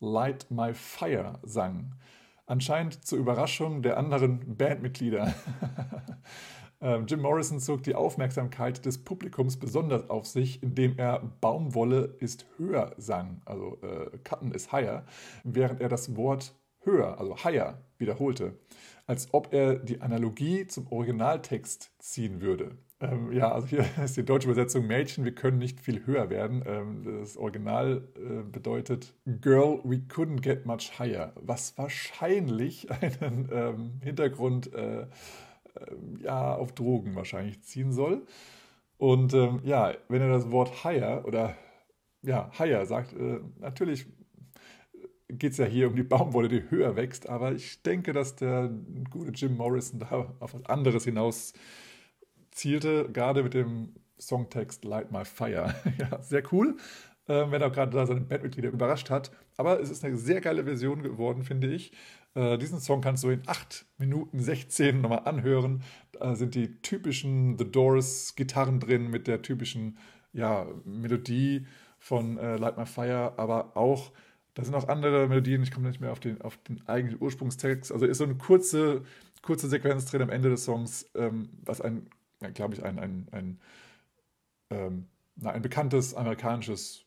[0.00, 1.96] Light My Fire sang.
[2.46, 5.34] Anscheinend zur Überraschung der anderen Bandmitglieder.
[6.82, 12.46] Ähm, Jim Morrison zog die Aufmerksamkeit des Publikums besonders auf sich, indem er Baumwolle ist
[12.56, 15.04] höher sang, also äh, Cutten is higher,
[15.44, 18.58] während er das Wort höher, also higher, wiederholte,
[19.06, 22.78] als ob er die Analogie zum Originaltext ziehen würde.
[23.00, 26.62] Ähm, ja, also hier ist die deutsche Übersetzung Mädchen, wir können nicht viel höher werden.
[26.66, 32.88] Ähm, das Original äh, bedeutet Girl, we couldn't get much higher, was wahrscheinlich
[33.20, 35.06] einen ähm, Hintergrund äh, äh,
[36.22, 38.26] ja, auf Drogen wahrscheinlich ziehen soll.
[38.98, 41.54] Und ähm, ja, wenn er das Wort higher oder
[42.22, 44.06] ja, higher sagt, äh, natürlich
[45.32, 48.70] geht es ja hier um die Baumwolle, die höher wächst, aber ich denke, dass der
[49.10, 51.52] gute Jim Morrison da auf was anderes hinaus
[52.50, 55.74] zielte, gerade mit dem Songtext Light My Fire.
[55.98, 56.76] ja, sehr cool,
[57.26, 59.30] äh, wenn er gerade da seine Bandmitglieder überrascht hat.
[59.56, 61.92] Aber es ist eine sehr geile Version geworden, finde ich.
[62.34, 65.82] Äh, diesen Song kannst du in 8 Minuten 16 nochmal anhören.
[66.12, 69.98] Da sind die typischen The Doors Gitarren drin mit der typischen
[70.32, 71.66] ja, Melodie
[71.98, 74.12] von äh, Light My Fire, aber auch
[74.60, 77.90] da sind auch andere Melodien, ich komme nicht mehr auf den, auf den eigentlichen Ursprungstext.
[77.90, 79.02] Also ist so eine kurze,
[79.42, 82.08] kurze Sequenz drin am Ende des Songs, ähm, was ein,
[82.52, 83.60] glaube ich, ein, ein, ein,
[84.68, 85.06] ähm,
[85.36, 87.06] na, ein bekanntes amerikanisches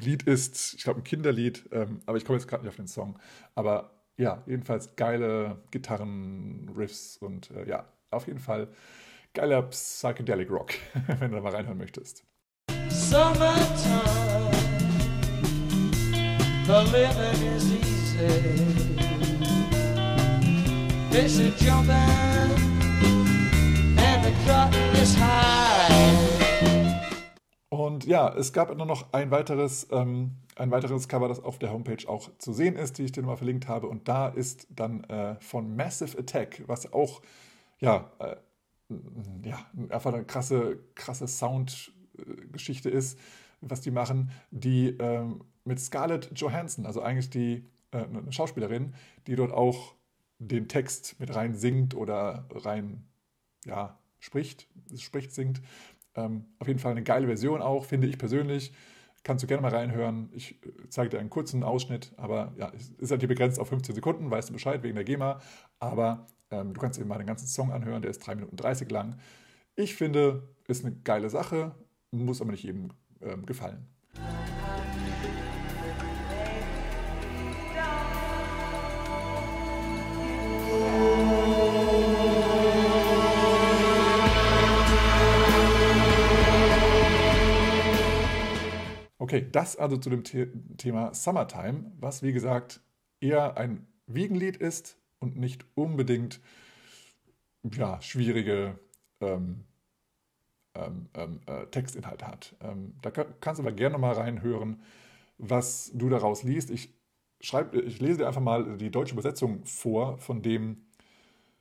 [0.00, 0.74] Lied ist.
[0.74, 3.18] Ich glaube, ein Kinderlied, ähm, aber ich komme jetzt gerade nicht auf den Song.
[3.54, 8.66] Aber ja, jedenfalls geile Gitarren-Riffs und äh, ja, auf jeden Fall
[9.32, 10.74] geiler Psychedelic Rock,
[11.20, 12.24] wenn du da mal reinhören möchtest.
[12.88, 14.19] Summertime.
[16.70, 18.26] The living is easy.
[21.10, 21.96] It's a jumping
[23.98, 25.90] and the cut is high.
[27.70, 31.72] Und ja, es gab nur noch ein weiteres, ähm, ein weiteres Cover, das auf der
[31.72, 33.88] Homepage auch zu sehen ist, die ich dir mal verlinkt habe.
[33.88, 37.20] Und da ist dann äh, von Massive Attack, was auch
[37.80, 38.36] ja, äh,
[39.42, 39.58] ja
[39.88, 43.18] einfach eine krasse, krasse Soundgeschichte ist,
[43.60, 48.94] was die machen, die ähm, mit Scarlett Johansson, also eigentlich die äh, Schauspielerin,
[49.26, 49.94] die dort auch
[50.38, 53.04] den Text mit rein singt oder rein
[53.64, 55.60] ja, spricht, spricht, singt.
[56.14, 58.72] Ähm, auf jeden Fall eine geile Version auch, finde ich persönlich.
[59.22, 60.30] Kannst du gerne mal reinhören.
[60.32, 63.68] Ich äh, zeige dir einen kurzen Ausschnitt, aber ja, es ist halt hier begrenzt auf
[63.68, 65.40] 15 Sekunden, weißt du Bescheid wegen der GEMA.
[65.78, 68.90] Aber ähm, du kannst dir mal den ganzen Song anhören, der ist 3 Minuten 30
[68.90, 69.18] lang.
[69.76, 71.74] Ich finde, ist eine geile Sache,
[72.10, 72.88] muss aber nicht jedem
[73.20, 73.86] ähm, gefallen.
[89.30, 92.80] Okay, das also zu dem The Thema Summertime, was wie gesagt
[93.20, 96.40] eher ein Wiegenlied ist und nicht unbedingt
[97.62, 98.76] ja, schwierige
[99.20, 99.66] ähm,
[100.74, 102.56] ähm, ähm, äh, Textinhalte hat.
[102.60, 104.82] Ähm, da kann, kannst du aber gerne mal reinhören,
[105.38, 106.68] was du daraus liest.
[106.68, 106.92] Ich,
[107.40, 110.86] schreib, ich lese dir einfach mal die deutsche Übersetzung vor von dem,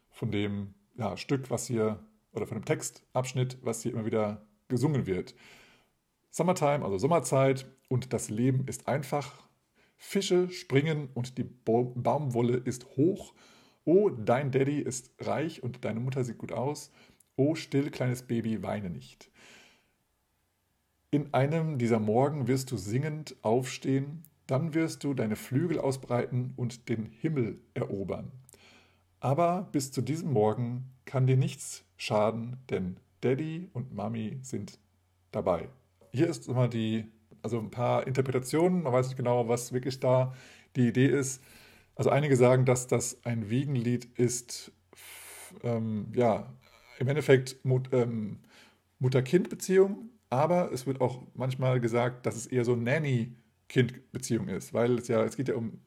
[0.09, 1.99] von dem ja, Stück, was hier,
[2.31, 5.35] oder von dem Textabschnitt, was hier immer wieder gesungen wird.
[6.31, 9.47] Summertime, also Sommerzeit und das Leben ist einfach.
[9.97, 13.33] Fische springen und die Baumwolle ist hoch.
[13.83, 16.91] Oh, dein Daddy ist reich und deine Mutter sieht gut aus.
[17.35, 19.31] Oh, still, kleines Baby, weine nicht.
[21.11, 26.87] In einem dieser Morgen wirst du singend aufstehen, dann wirst du deine Flügel ausbreiten und
[26.87, 28.31] den Himmel erobern.
[29.19, 34.79] Aber bis zu diesem Morgen kann dir nichts schaden, denn Daddy und Mami sind
[35.31, 35.69] dabei
[36.11, 37.05] hier ist immer die,
[37.41, 40.33] also ein paar Interpretationen, man weiß nicht genau, was wirklich da
[40.75, 41.41] die Idee ist.
[41.95, 44.71] Also einige sagen, dass das ein Wiegenlied ist,
[45.63, 46.53] ähm, ja,
[46.99, 48.39] im Endeffekt Mut, ähm,
[48.99, 55.07] Mutter-Kind-Beziehung, aber es wird auch manchmal gesagt, dass es eher so Nanny-Kind-Beziehung ist, weil es
[55.07, 55.79] ja, es geht ja um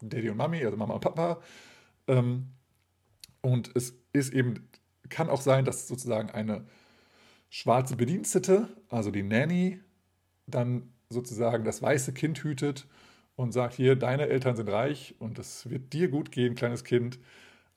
[0.00, 1.40] Daddy und Mami, also Mama und Papa.
[2.06, 2.48] Ähm,
[3.40, 4.68] und es ist eben,
[5.08, 6.66] kann auch sein, dass sozusagen eine
[7.50, 9.80] schwarze Bedienstete, also die Nanny,
[10.46, 12.86] dann sozusagen das weiße Kind hütet
[13.36, 17.18] und sagt, hier, deine Eltern sind reich und es wird dir gut gehen, kleines Kind.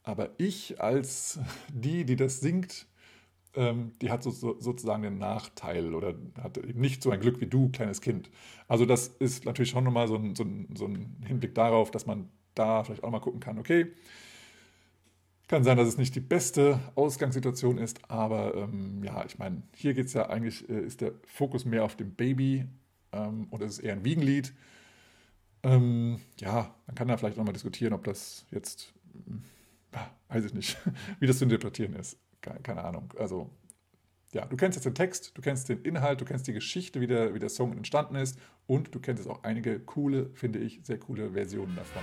[0.04, 2.88] Aber ich als die, die das singt,
[3.54, 7.40] ähm, die hat so, so, sozusagen den Nachteil oder hat eben nicht so ein Glück
[7.42, 8.30] wie du, kleines Kind.
[8.68, 12.06] Also das ist natürlich schon nochmal so ein, so, ein, so ein Hinblick darauf, dass
[12.06, 13.92] man da vielleicht auch mal gucken kann, okay,
[15.52, 19.94] kann sein, dass es nicht die beste Ausgangssituation ist, aber ähm, ja, ich meine, hier
[19.94, 22.66] geht es ja eigentlich, äh, ist der Fokus mehr auf dem Baby
[23.12, 24.54] ähm, und es ist eher ein Wiegenlied.
[25.62, 28.94] Ähm, ja, man kann da vielleicht nochmal diskutieren, ob das jetzt,
[29.94, 30.78] ja, weiß ich nicht,
[31.20, 33.14] wie das zu interpretieren ist keine Ahnung.
[33.18, 33.50] Also,
[34.34, 37.08] ja, du kennst jetzt den Text, du kennst den Inhalt, du kennst die Geschichte, wie
[37.08, 40.80] der, wie der Song entstanden ist und du kennst jetzt auch einige coole, finde ich,
[40.84, 42.02] sehr coole Versionen davon.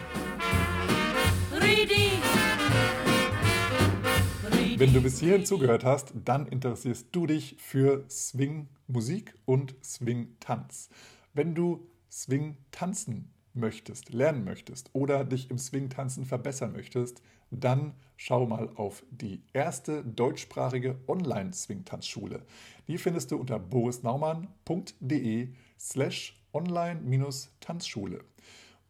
[4.88, 10.88] Wenn du bis hierhin zugehört hast, dann interessierst du dich für Swing-Musik und Swing-Tanz.
[11.34, 17.20] Wenn du Swing tanzen möchtest, lernen möchtest oder dich im Swing-Tanzen verbessern möchtest,
[17.50, 22.46] dann schau mal auf die erste deutschsprachige Online-Swing-Tanzschule.
[22.86, 28.24] Die findest du unter borisnaumann.de slash online-tanzschule.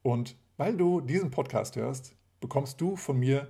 [0.03, 3.49] Und weil du diesen Podcast hörst, bekommst du von mir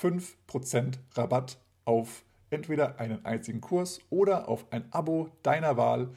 [0.00, 6.08] 5% Rabatt auf entweder einen einzigen Kurs oder auf ein Abo deiner Wahl.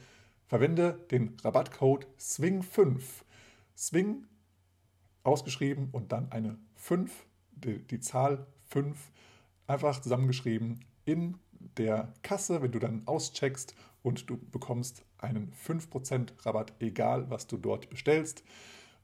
[0.46, 3.02] Verwende den Rabattcode SWING5.
[3.76, 4.26] Swing
[5.22, 8.96] ausgeschrieben und dann eine 5 die, die Zahl 5
[9.66, 11.38] einfach zusammengeschrieben in
[11.76, 17.56] der Kasse, wenn du dann auscheckst und du bekommst einen 5% Rabatt, egal was du
[17.56, 18.44] dort bestellst.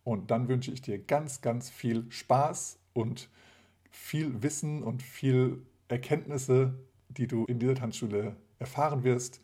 [0.04, 3.28] Und dann wünsche ich dir ganz, ganz viel Spaß und
[3.90, 6.74] viel Wissen und viel Erkenntnisse,
[7.08, 9.40] die du in dieser Tanzschule erfahren wirst.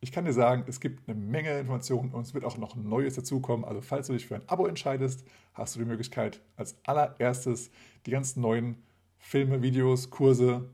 [0.00, 3.14] Ich kann dir sagen, es gibt eine Menge Informationen und es wird auch noch Neues
[3.14, 3.64] dazukommen.
[3.64, 7.70] Also falls du dich für ein Abo entscheidest, hast du die Möglichkeit, als allererstes
[8.04, 8.82] die ganzen neuen
[9.18, 10.68] Filme, Videos, Kurse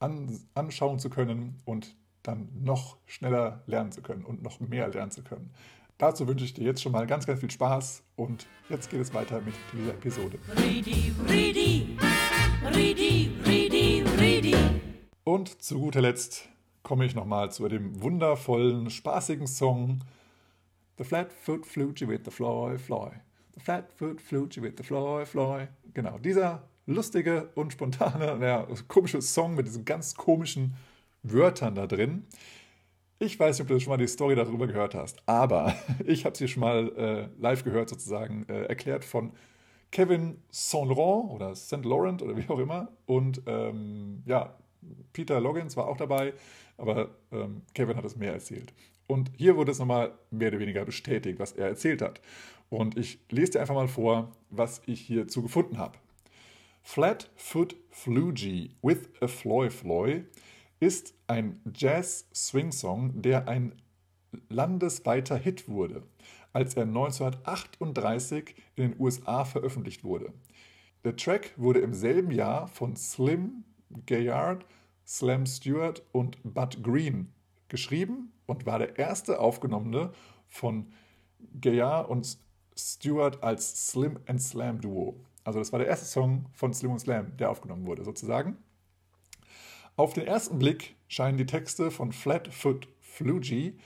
[0.00, 5.10] an, anschauen zu können und dann noch schneller lernen zu können und noch mehr lernen
[5.10, 5.50] zu können.
[5.98, 9.14] Dazu wünsche ich dir jetzt schon mal ganz, ganz viel Spaß und jetzt geht es
[9.14, 10.38] weiter mit dieser Episode.
[15.24, 16.48] Und zu guter Letzt
[16.82, 20.00] komme ich nochmal zu dem wundervollen, spaßigen Song
[20.96, 23.10] The Flatfoot Flugy with the Fly Fly.
[23.54, 25.68] The Flatfoot Flugy with the Fly Fly.
[25.92, 30.74] Genau, dieser lustige und spontane, ja, komische Song mit diesen ganz komischen
[31.22, 32.26] Wörtern da drin.
[33.18, 35.74] Ich weiß nicht, ob du schon mal die Story darüber gehört hast, aber
[36.06, 39.32] ich habe sie schon mal äh, live gehört, sozusagen, äh, erklärt von
[39.94, 42.88] Kevin Saint Laurent oder Saint Laurent oder wie auch immer.
[43.06, 44.58] Und ähm, ja,
[45.12, 46.34] Peter Loggins war auch dabei,
[46.76, 48.74] aber ähm, Kevin hat es mehr erzählt.
[49.06, 52.20] Und hier wurde es nochmal mehr oder weniger bestätigt, was er erzählt hat.
[52.70, 55.96] Und ich lese dir einfach mal vor, was ich hierzu gefunden habe.
[56.82, 60.24] Flatfoot Flugy with a Floy Floy
[60.80, 63.76] ist ein Jazz-Swing-Song, der ein
[64.48, 66.02] landesweiter Hit wurde,
[66.54, 70.32] als er 1938 in den USA veröffentlicht wurde.
[71.04, 73.64] Der Track wurde im selben Jahr von Slim
[74.06, 74.64] Gaillard,
[75.06, 77.32] Slam Stewart und Bud Green
[77.68, 80.12] geschrieben und war der erste aufgenommene
[80.46, 80.86] von
[81.60, 82.38] Gaillard und
[82.76, 85.20] Stewart als Slim and Slam Duo.
[85.42, 88.56] Also das war der erste Song von Slim und Slam, der aufgenommen wurde sozusagen.
[89.96, 93.76] Auf den ersten Blick scheinen die Texte von Flatfoot Flugy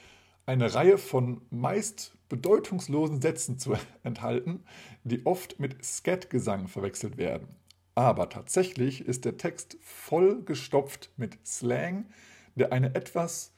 [0.46, 4.64] eine Reihe von meist bedeutungslosen Sätzen zu enthalten,
[5.04, 7.48] die oft mit Scat-Gesang verwechselt werden.
[7.94, 12.06] Aber tatsächlich ist der Text voll gestopft mit Slang,
[12.54, 13.52] der eine etwas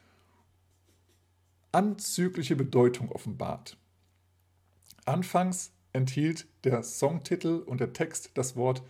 [1.71, 3.77] anzügliche Bedeutung offenbart.
[5.05, 8.83] Anfangs enthielt der Songtitel und der Text das Wort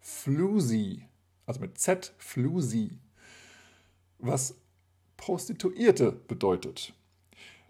[0.00, 1.04] Floozy,
[1.46, 2.98] also mit Z, Floozy,
[4.18, 4.56] was
[5.16, 6.94] Prostituierte bedeutet,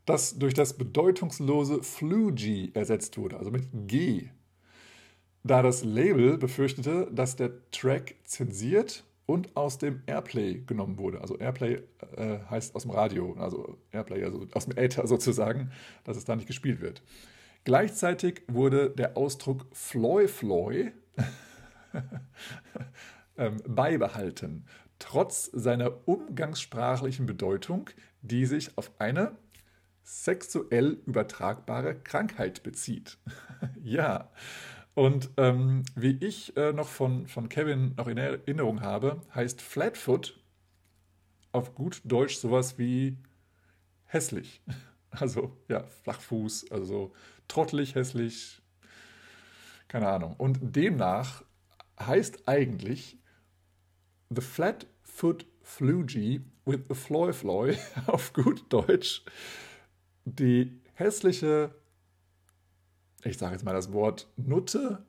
[0.06, 4.30] das durch das bedeutungslose Flugy ersetzt wurde, also mit G
[5.46, 11.20] da das Label befürchtete, dass der Track zensiert und aus dem Airplay genommen wurde.
[11.20, 11.82] Also Airplay
[12.16, 15.70] äh, heißt aus dem Radio, also Airplay, also aus dem Äther sozusagen,
[16.04, 17.02] dass es da nicht gespielt wird.
[17.64, 20.92] Gleichzeitig wurde der Ausdruck Floy Floy
[23.36, 24.66] ähm, beibehalten,
[24.98, 27.90] trotz seiner umgangssprachlichen Bedeutung,
[28.22, 29.36] die sich auf eine
[30.06, 33.18] sexuell übertragbare Krankheit bezieht.
[33.82, 34.30] ja,
[34.94, 40.40] und ähm, wie ich äh, noch von, von Kevin noch in Erinnerung habe, heißt Flatfoot
[41.50, 43.18] auf gut Deutsch sowas wie
[44.04, 44.62] hässlich.
[45.10, 47.14] Also ja, Flachfuß, also
[47.48, 48.60] trottelig, hässlich,
[49.88, 50.34] Keine Ahnung.
[50.36, 51.42] Und demnach
[51.98, 53.16] heißt eigentlich
[54.28, 57.78] The Flatfoot Flugy with a Floy Floy
[58.08, 59.24] auf gut Deutsch
[60.26, 61.74] die hässliche,
[63.24, 65.04] ich sage jetzt mal das Wort Nutte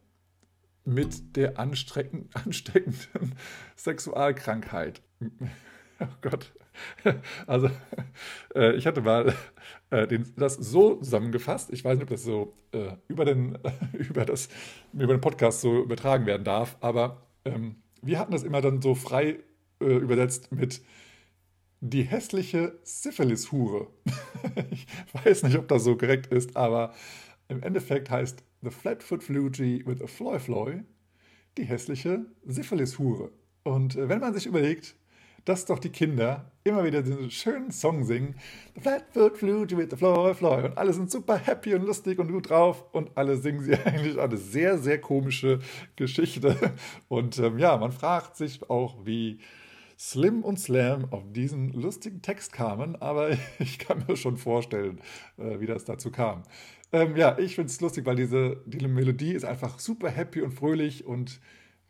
[0.85, 3.35] mit der ansteckenden
[3.75, 5.01] Sexualkrankheit.
[5.99, 6.53] Oh Gott.
[7.47, 7.71] Also,
[8.53, 9.33] äh, ich hatte mal
[9.89, 11.73] äh, den, das so zusammengefasst.
[11.73, 13.57] Ich weiß nicht, ob das so äh, über, den,
[13.93, 14.49] über, das,
[14.93, 18.93] über den Podcast so übertragen werden darf, aber ähm, wir hatten das immer dann so
[18.93, 19.39] frei
[19.81, 20.81] äh, übersetzt mit
[21.81, 23.87] die hässliche Syphilis-Hure.
[24.71, 26.93] ich weiß nicht, ob das so korrekt ist, aber
[27.47, 30.83] im Endeffekt heißt The Flatfoot Flugy with a Floy Floy
[31.57, 33.31] die hässliche Syphilis-Hure.
[33.63, 34.95] Und äh, wenn man sich überlegt,
[35.47, 38.35] dass doch die Kinder immer wieder diesen schönen Song singen.
[38.75, 40.65] The Flatfoot Flute with the Floor, Floor.
[40.65, 42.83] Und alle sind super happy und lustig und gut drauf.
[42.91, 45.59] Und alle singen sie eigentlich eine sehr, sehr komische
[45.95, 46.73] Geschichte.
[47.07, 49.39] Und ähm, ja, man fragt sich auch, wie
[49.97, 52.95] Slim und Slam auf diesen lustigen Text kamen.
[53.01, 54.99] Aber ich kann mir schon vorstellen,
[55.37, 56.43] äh, wie das dazu kam.
[56.91, 60.51] Ähm, ja, ich finde es lustig, weil diese, diese Melodie ist einfach super happy und
[60.53, 61.41] fröhlich und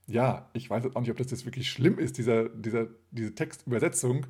[0.08, 4.26] ja, ich weiß auch nicht, ob das jetzt wirklich schlimm ist, dieser, dieser, diese Textübersetzung.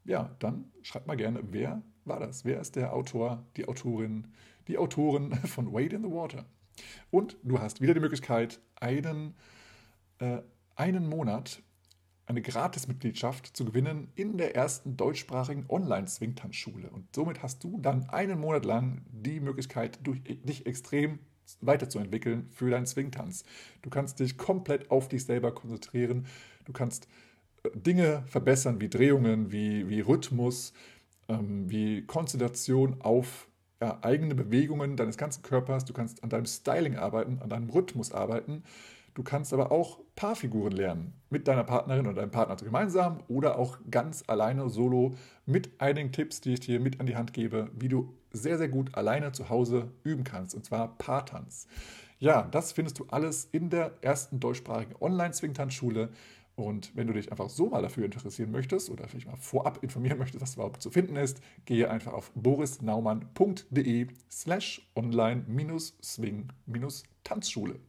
[0.05, 2.45] Ja, dann schreibt mal gerne, wer war das?
[2.45, 4.27] Wer ist der Autor, die Autorin,
[4.67, 6.45] die Autoren von Wade in the Water?
[7.11, 9.35] Und du hast wieder die Möglichkeit, einen,
[10.19, 10.39] äh,
[10.75, 11.63] einen Monat
[12.27, 16.91] eine Gratismitgliedschaft zu gewinnen in der ersten deutschsprachigen Online-Swingtanzschule.
[16.91, 21.19] Und somit hast du dann einen Monat lang die Möglichkeit, dich extrem
[21.61, 23.45] weiterzuentwickeln für deinen Swingtanz.
[23.83, 26.27] Du kannst dich komplett auf dich selber konzentrieren.
[26.65, 27.09] Du kannst
[27.65, 30.73] äh, Dinge verbessern wie Drehungen, wie, wie Rhythmus,
[31.29, 33.49] ähm, wie Konzentration auf
[33.81, 35.85] ja, eigene Bewegungen deines ganzen Körpers.
[35.85, 38.63] Du kannst an deinem Styling arbeiten, an deinem Rhythmus arbeiten.
[39.15, 43.79] Du kannst aber auch Paarfiguren lernen mit deiner Partnerin oder deinem Partner gemeinsam oder auch
[43.91, 45.15] ganz alleine solo
[45.45, 48.69] mit einigen Tipps, die ich dir mit an die Hand gebe, wie du sehr, sehr
[48.69, 51.67] gut alleine zu Hause üben kannst und zwar Paartanz.
[52.19, 56.09] Ja, das findest du alles in der ersten deutschsprachigen Online-Swingtanzschule.
[56.55, 60.19] Und wenn du dich einfach so mal dafür interessieren möchtest oder vielleicht mal vorab informieren
[60.19, 67.81] möchtest, was überhaupt zu finden ist, gehe einfach auf borisnaumann.de slash online-swing-tanzschule.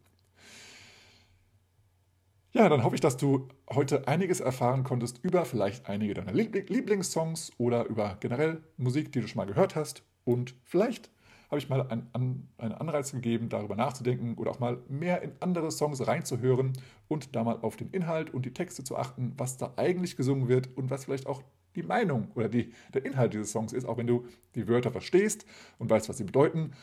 [2.55, 7.51] Ja, dann hoffe ich, dass du heute einiges erfahren konntest über vielleicht einige deiner Lieblingssongs
[7.57, 10.03] oder über generell Musik, die du schon mal gehört hast.
[10.23, 11.09] Und vielleicht
[11.49, 16.05] habe ich mal einen, Anreiz gegeben, darüber nachzudenken oder auch mal mehr in andere Songs
[16.05, 16.73] reinzuhören
[17.07, 20.47] und da mal auf den Inhalt und die Texte zu achten, was da eigentlich gesungen
[20.47, 21.41] wird und was vielleicht auch
[21.75, 25.47] die Meinung oder die, der Inhalt dieses Songs ist, auch wenn du die Wörter verstehst
[25.79, 26.73] und weißt, was sie bedeuten.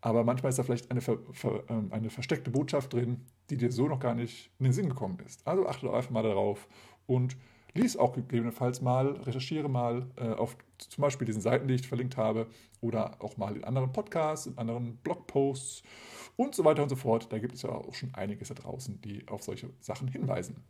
[0.00, 1.00] Aber manchmal ist da vielleicht eine,
[1.68, 5.18] ähm, eine versteckte Botschaft drin, die dir so noch gar nicht in den Sinn gekommen
[5.24, 5.46] ist.
[5.46, 6.68] Also achte einfach mal darauf
[7.06, 7.36] und
[7.74, 12.16] lies auch gegebenenfalls mal, recherchiere mal äh, auf zum Beispiel diesen Seiten, die ich verlinkt
[12.16, 12.46] habe,
[12.80, 15.82] oder auch mal in anderen Podcasts, in anderen Blogposts
[16.36, 17.32] und so weiter und so fort.
[17.32, 20.62] Da gibt es ja auch schon einiges da draußen, die auf solche Sachen hinweisen.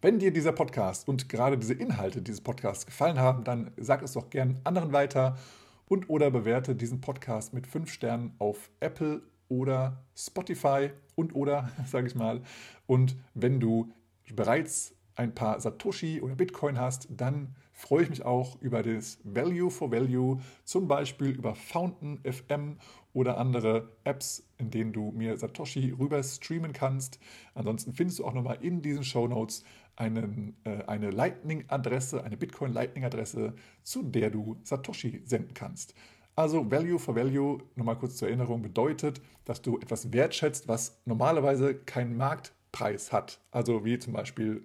[0.00, 4.12] Wenn dir dieser Podcast und gerade diese Inhalte dieses Podcasts gefallen haben, dann sag es
[4.12, 5.38] doch gern anderen weiter
[5.86, 12.06] und oder bewerte diesen Podcast mit fünf Sternen auf Apple oder Spotify und oder, sage
[12.06, 12.42] ich mal.
[12.86, 13.92] Und wenn du
[14.34, 19.70] bereits ein paar Satoshi oder Bitcoin hast, dann freue ich mich auch über das Value
[19.70, 22.78] for Value, zum Beispiel über Fountain FM
[23.12, 27.18] oder andere Apps, in denen du mir Satoshi rüber streamen kannst.
[27.54, 29.64] Ansonsten findest du auch nochmal in diesen Show Notes
[29.96, 35.94] einen, äh, eine Lightning-Adresse, eine Bitcoin-Lightning-Adresse, zu der du Satoshi senden kannst.
[36.34, 41.74] Also Value for Value, nochmal kurz zur Erinnerung, bedeutet, dass du etwas wertschätzt, was normalerweise
[41.74, 43.40] keinen Marktpreis hat.
[43.50, 44.62] Also wie zum Beispiel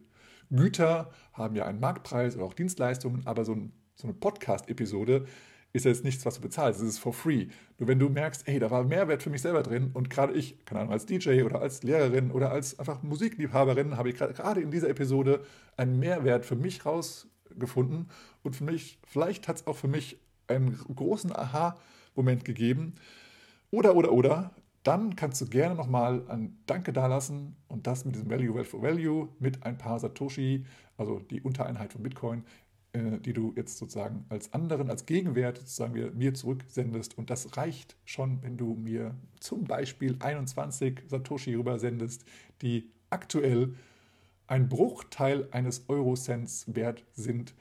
[0.49, 5.25] Güter haben ja einen Marktpreis oder auch Dienstleistungen, aber so, ein, so eine Podcast-Episode
[5.73, 6.81] ist jetzt nichts, was du bezahlst.
[6.81, 7.47] Es ist for free.
[7.77, 10.65] Nur wenn du merkst, hey, da war Mehrwert für mich selber drin und gerade ich,
[10.65, 14.71] keine Ahnung, als DJ oder als Lehrerin oder als einfach Musikliebhaberin habe ich gerade in
[14.71, 15.41] dieser Episode
[15.75, 18.09] einen Mehrwert für mich rausgefunden
[18.43, 20.17] und für mich, vielleicht hat es auch für mich
[20.47, 22.95] einen großen Aha-Moment gegeben.
[23.69, 24.51] Oder, oder, oder,
[24.87, 29.27] dann kannst du gerne nochmal ein Danke dalassen und das mit diesem Value for Value
[29.37, 30.65] mit ein paar Satoshi,
[30.95, 32.45] also die Untereinheit von Bitcoin,
[32.93, 37.17] äh, die du jetzt sozusagen als anderen, als Gegenwert sozusagen mir zurücksendest.
[37.17, 42.23] Und das reicht schon, wenn du mir zum Beispiel 21 Satoshi rübersendest,
[42.61, 43.75] die aktuell
[44.47, 47.53] ein Bruchteil eines Eurocents wert sind.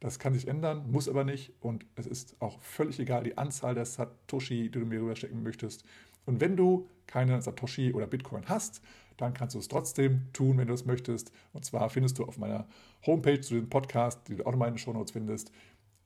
[0.00, 1.52] Das kann sich ändern, muss aber nicht.
[1.60, 5.84] Und es ist auch völlig egal, die Anzahl der Satoshi, die du mir rüberstecken möchtest.
[6.26, 8.82] Und wenn du keine Satoshi oder Bitcoin hast,
[9.16, 11.32] dann kannst du es trotzdem tun, wenn du es möchtest.
[11.52, 12.66] Und zwar findest du auf meiner
[13.06, 15.52] Homepage zu diesem Podcast, die du auch nochmal in den Show Notes findest,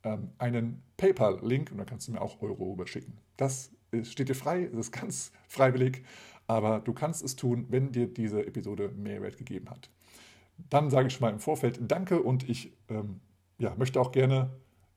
[0.02, 3.18] ähm, einen PayPal-Link und dann kannst du mir auch Euro rüberschicken.
[3.36, 3.70] Das
[4.02, 6.04] steht dir frei, es ist ganz freiwillig,
[6.46, 9.90] aber du kannst es tun, wenn dir diese Episode Mehrwert gegeben hat.
[10.70, 13.20] Dann sage ich schon mal im Vorfeld Danke und ich ähm,
[13.58, 14.50] ja, möchte auch gerne,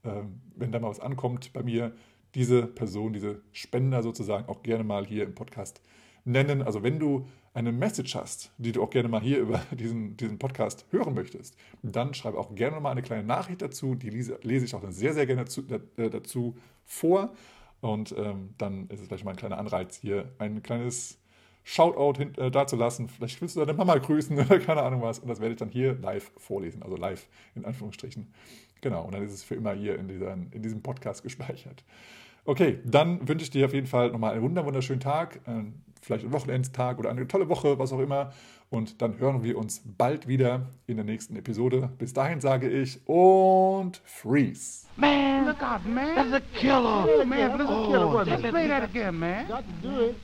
[0.03, 1.93] ähm, wenn da mal was ankommt bei mir,
[2.35, 5.81] diese Person, diese Spender sozusagen auch gerne mal hier im Podcast
[6.25, 6.61] nennen.
[6.61, 10.37] Also wenn du eine Message hast, die du auch gerne mal hier über diesen, diesen
[10.37, 13.95] Podcast hören möchtest, dann schreib auch gerne mal eine kleine Nachricht dazu.
[13.95, 15.63] Die lese, lese ich auch sehr, sehr gerne dazu,
[15.97, 17.33] äh, dazu vor.
[17.81, 21.17] Und ähm, dann ist es vielleicht mal ein kleiner Anreiz, hier ein kleines
[21.63, 23.09] Shoutout hin, äh, dazulassen.
[23.09, 25.19] Vielleicht willst du deine Mama grüßen oder keine Ahnung was.
[25.19, 28.33] Und das werde ich dann hier live vorlesen, also live in Anführungsstrichen.
[28.81, 31.83] Genau, und dann ist es für immer hier in, dieser, in diesem Podcast gespeichert.
[32.45, 35.63] Okay, dann wünsche ich dir auf jeden Fall nochmal einen wunderschönen Tag, äh,
[36.01, 38.31] vielleicht einen Wochenendstag oder eine tolle Woche, was auch immer.
[38.69, 41.89] Und dann hören wir uns bald wieder in der nächsten Episode.
[41.97, 44.85] Bis dahin sage ich und freeze.
[44.95, 46.15] Man, look out, man.
[46.15, 47.07] That's a killer.
[47.07, 48.07] Oh, man, that's a killer.
[48.07, 49.47] Oh, Let's play that again, man.
[49.47, 50.15] Got to do it.